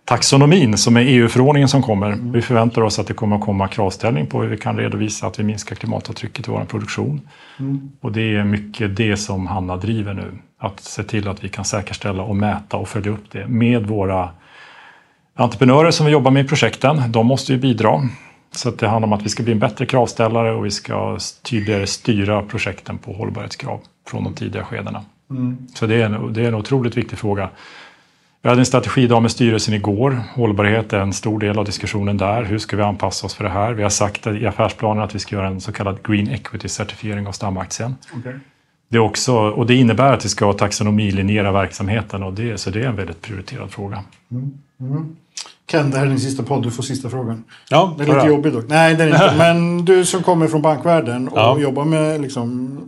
taxonomin 0.06 0.78
som 0.78 0.98
är 0.98 1.02
EU-förordningen 1.02 1.70
som 1.70 1.82
kommer. 1.82 2.18
Vi 2.22 2.42
förväntar 2.42 2.82
oss 2.82 3.00
att 3.00 3.08
det 3.08 3.14
kommer 3.14 3.36
att 3.36 3.42
komma 3.42 3.68
kravställning 3.68 4.26
på 4.26 4.42
hur 4.42 4.50
vi 4.50 4.58
kan 4.58 4.78
redovisa 4.78 5.28
att 5.28 5.40
vi 5.40 5.44
minskar 5.44 5.76
klimatavtrycket 5.76 6.48
i 6.48 6.52
vår 6.52 6.66
produktion. 6.66 7.22
Och 8.02 8.12
det 8.12 8.36
är 8.36 8.44
mycket 8.44 8.96
det 8.96 9.18
som 9.18 9.48
Hanna 9.48 9.78
driver 9.78 10.14
nu. 10.14 10.32
Att 10.60 10.80
se 10.80 11.04
till 11.04 11.28
att 11.28 11.44
vi 11.44 11.50
kan 11.50 11.66
säkerställa 11.66 12.24
och 12.24 12.36
mäta 12.36 12.78
och 12.78 12.88
följa 12.88 13.12
upp 13.12 13.32
det 13.32 13.48
med 13.48 13.88
våra 13.88 14.30
entreprenörer 15.36 15.92
som 15.92 16.06
vi 16.06 16.12
jobbar 16.12 16.32
med 16.32 16.46
i 16.46 16.48
projekten. 16.48 17.02
De 17.12 17.28
måste 17.28 17.54
ju 17.54 17.60
bidra. 17.60 18.02
Så 18.52 18.70
att 18.70 18.80
det 18.80 18.88
handlar 18.88 19.08
om 19.08 19.14
att 19.14 19.24
vi 19.24 19.30
ska 19.30 19.44
bli 19.44 19.54
en 19.54 19.60
bättre 19.60 19.86
kravställare 19.86 20.52
och 20.52 20.66
vi 20.66 20.72
ska 20.72 21.18
tydligare 21.44 21.88
styra 21.88 22.42
projekten 22.42 22.98
på 22.98 23.14
hållbarhetskrav 23.14 23.80
från 24.08 24.24
de 24.24 24.34
tidiga 24.34 24.64
skedena. 24.64 25.04
Så 25.74 25.86
det 25.86 25.96
är, 25.96 26.06
en, 26.06 26.34
det 26.34 26.42
är 26.42 26.48
en 26.48 26.56
otroligt 26.56 26.98
viktig 26.98 27.20
fråga. 27.20 27.50
Vi 28.44 28.50
hade 28.50 28.62
en 28.62 28.66
strategidag 28.66 29.22
med 29.22 29.32
styrelsen 29.32 29.74
igår. 29.74 30.22
Hållbarhet 30.36 30.94
är 30.94 31.00
en 31.00 31.14
stor 31.14 31.40
del 31.40 31.60
av 31.60 31.66
diskussionen 31.66 32.18
där. 32.18 32.44
Hur 32.44 32.58
ska 32.58 32.78
vi 32.78 32.84
anpassa 32.84 33.26
oss 33.26 33.34
för 33.36 33.44
det 33.44 33.50
här? 33.50 33.74
Vi 33.74 33.84
har 33.84 33.90
sagt 33.90 34.28
i 34.28 34.46
affärsplanen 34.48 35.04
att 35.04 35.16
vi 35.16 35.20
ska 35.20 35.36
göra 35.36 35.48
en 35.48 35.62
så 35.62 35.72
kallad 35.72 35.98
Green 36.04 36.28
Equity-certifiering 36.28 37.28
av 37.28 37.32
stamaktien. 37.32 37.96
Okay. 38.20 38.34
Det, 38.90 38.98
är 38.98 39.02
också, 39.02 39.34
och 39.36 39.66
det 39.66 39.76
innebär 39.76 40.14
att 40.14 40.26
vi 40.26 40.30
ska 40.30 40.54
taxonomilinjera 40.54 41.52
verksamheten 41.52 42.24
och 42.24 42.34
det, 42.34 42.58
så 42.58 42.70
det 42.70 42.80
är 42.84 42.88
en 42.88 42.96
väldigt 42.96 43.22
prioriterad 43.22 43.72
fråga. 43.72 44.04
Ken, 45.72 45.92
det 45.92 45.98
här 45.98 46.06
är 46.06 46.10
din 46.10 46.20
sista 46.20 46.44
podd. 46.44 46.64
Du 46.64 46.72
får 46.72 46.84
sista 46.84 47.10
frågan. 47.10 47.44
Ja, 47.70 47.96
Den 47.98 48.10
är 48.10 48.16
lite 48.16 48.28
jobbig 48.28 48.54
dock. 48.54 48.66
Nej, 48.68 48.96
den 48.96 49.14
är 49.14 49.14
inte. 49.14 49.36
Men 49.38 49.86
du 49.86 50.06
som 50.06 50.24
kommer 50.24 50.48
från 50.48 50.62
bankvärlden 50.62 51.28
och 51.28 51.38
Ja. 51.38 51.60
jobbar 51.60 51.86
med 51.86 52.22
liksom 52.22 52.80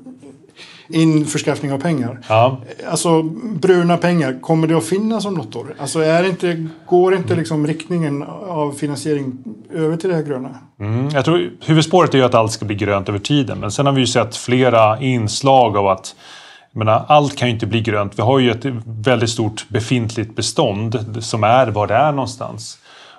införskaffning 0.87 1.73
av 1.73 1.79
pengar. 1.79 2.19
Ja. 2.29 2.57
Alltså 2.89 3.23
bruna 3.61 3.97
pengar, 3.97 4.39
kommer 4.41 4.67
det 4.67 4.77
att 4.77 4.85
finnas 4.85 5.25
om 5.25 5.33
något 5.33 5.55
år? 5.55 5.75
Alltså 5.79 5.99
är 5.99 6.29
inte, 6.29 6.67
går 6.85 7.15
inte 7.15 7.35
liksom 7.35 7.67
riktningen 7.67 8.23
av 8.47 8.71
finansiering 8.71 9.37
över 9.73 9.97
till 9.97 10.09
det 10.09 10.15
här 10.15 10.23
gröna? 10.23 10.49
Mm, 10.79 11.09
jag 11.09 11.25
tror 11.25 11.49
huvudspåret 11.65 12.13
är 12.13 12.17
ju 12.17 12.23
att 12.23 12.35
allt 12.35 12.51
ska 12.51 12.65
bli 12.65 12.75
grönt 12.75 13.09
över 13.09 13.19
tiden. 13.19 13.59
Men 13.59 13.71
sen 13.71 13.85
har 13.85 13.93
vi 13.93 13.99
ju 13.99 14.07
sett 14.07 14.35
flera 14.35 14.99
inslag 14.99 15.77
av 15.77 15.87
att 15.87 16.15
menar, 16.71 17.05
allt 17.07 17.35
kan 17.35 17.47
ju 17.47 17.53
inte 17.53 17.65
bli 17.65 17.81
grönt. 17.81 18.19
Vi 18.19 18.21
har 18.21 18.39
ju 18.39 18.51
ett 18.51 18.65
väldigt 18.85 19.29
stort 19.29 19.69
befintligt 19.69 20.35
bestånd 20.35 21.23
som 21.23 21.43
är 21.43 21.67
var 21.67 21.87
det 21.87 21.93
är 21.93 22.11
någonstans. 22.11 22.77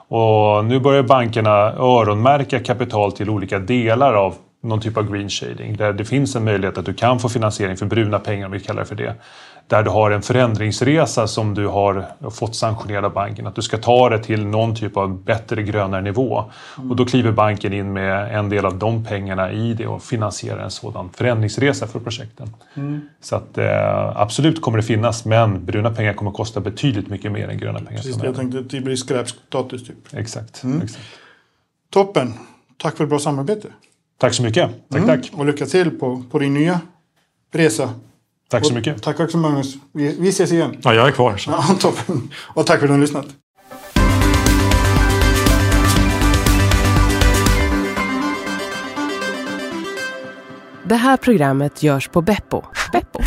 Och 0.08 0.64
nu 0.64 0.80
börjar 0.80 1.02
bankerna 1.02 1.72
öronmärka 1.72 2.60
kapital 2.60 3.12
till 3.12 3.30
olika 3.30 3.58
delar 3.58 4.14
av 4.14 4.34
någon 4.60 4.80
typ 4.80 4.96
av 4.96 5.12
green 5.12 5.30
shading. 5.30 5.76
Där 5.76 5.92
det 5.92 6.04
finns 6.04 6.36
en 6.36 6.44
möjlighet 6.44 6.78
att 6.78 6.86
du 6.86 6.94
kan 6.94 7.20
få 7.20 7.28
finansiering 7.28 7.76
för 7.76 7.86
bruna 7.86 8.18
pengar 8.18 8.46
om 8.46 8.52
vi 8.52 8.60
kallar 8.60 8.82
det 8.82 8.88
för 8.88 8.94
det. 8.94 9.14
Där 9.68 9.82
du 9.82 9.90
har 9.90 10.10
en 10.10 10.22
förändringsresa 10.22 11.26
som 11.26 11.54
du 11.54 11.66
har 11.66 12.06
fått 12.30 12.56
sanktionerad 12.56 13.04
av 13.04 13.12
banken. 13.12 13.46
Att 13.46 13.54
du 13.54 13.62
ska 13.62 13.78
ta 13.78 14.08
det 14.08 14.18
till 14.18 14.46
någon 14.46 14.74
typ 14.74 14.96
av 14.96 15.22
bättre 15.24 15.62
grönare 15.62 16.02
nivå. 16.02 16.44
Och 16.90 16.96
då 16.96 17.04
kliver 17.04 17.32
banken 17.32 17.72
in 17.72 17.92
med 17.92 18.38
en 18.38 18.48
del 18.48 18.66
av 18.66 18.78
de 18.78 19.04
pengarna 19.04 19.52
i 19.52 19.74
det 19.74 19.86
och 19.86 20.02
finansierar 20.02 20.64
en 20.64 20.70
sådan 20.70 21.10
förändringsresa 21.12 21.86
för 21.86 22.00
projekten. 22.00 22.50
Så 23.20 23.36
att 23.36 23.58
eh, 23.58 24.16
absolut 24.16 24.60
kommer 24.60 24.78
det 24.78 24.84
finnas 24.84 25.24
men 25.24 25.64
bruna 25.64 25.90
pengar 25.90 26.12
kommer 26.12 26.30
att 26.30 26.36
kosta 26.36 26.60
betydligt 26.60 27.08
mycket 27.08 27.32
mer 27.32 27.48
än 27.48 27.58
gröna 27.58 27.78
pengar. 27.78 28.02
Precis 28.02 28.22
jag 28.22 28.36
tänkte, 28.36 28.60
det 28.60 28.80
blir 28.80 28.96
skräpstatus 28.96 29.84
typ. 29.84 30.14
Exakt, 30.14 30.62
exakt. 30.82 31.04
Toppen! 31.90 32.34
Tack 32.78 32.96
för 32.96 33.04
ett 33.04 33.10
bra 33.10 33.18
samarbete. 33.18 33.68
Tack 34.18 34.34
så 34.34 34.42
mycket. 34.42 34.70
Tack, 34.90 35.02
Mm. 35.02 35.06
tack. 35.22 35.30
Och 35.34 35.46
lycka 35.46 35.66
till 35.66 35.90
på, 35.98 36.22
på 36.30 36.38
din 36.38 36.54
nya 36.54 36.80
resa. 37.54 37.90
Tack 38.50 38.64
så 38.64 38.70
Och 38.70 38.76
mycket. 38.76 39.02
Tack 39.02 39.20
också 39.20 39.36
Magnus. 39.38 39.74
Vi, 39.92 40.16
vi 40.20 40.28
ses 40.28 40.52
igen. 40.52 40.76
Ja, 40.82 40.94
jag 40.94 41.08
är 41.08 41.12
kvar. 41.12 41.36
Så. 41.36 41.50
Ja, 41.50 41.62
toppen. 41.80 42.30
Och 42.36 42.66
tack 42.66 42.78
för 42.78 42.86
att 42.86 42.88
du 42.88 42.92
har 42.94 43.00
lyssnat. 43.00 43.26
Det 50.84 50.96
här 50.96 51.16
programmet 51.16 51.82
görs 51.82 52.08
på 52.08 52.22
Beppo. 52.22 52.62
Beppo. 52.92 53.20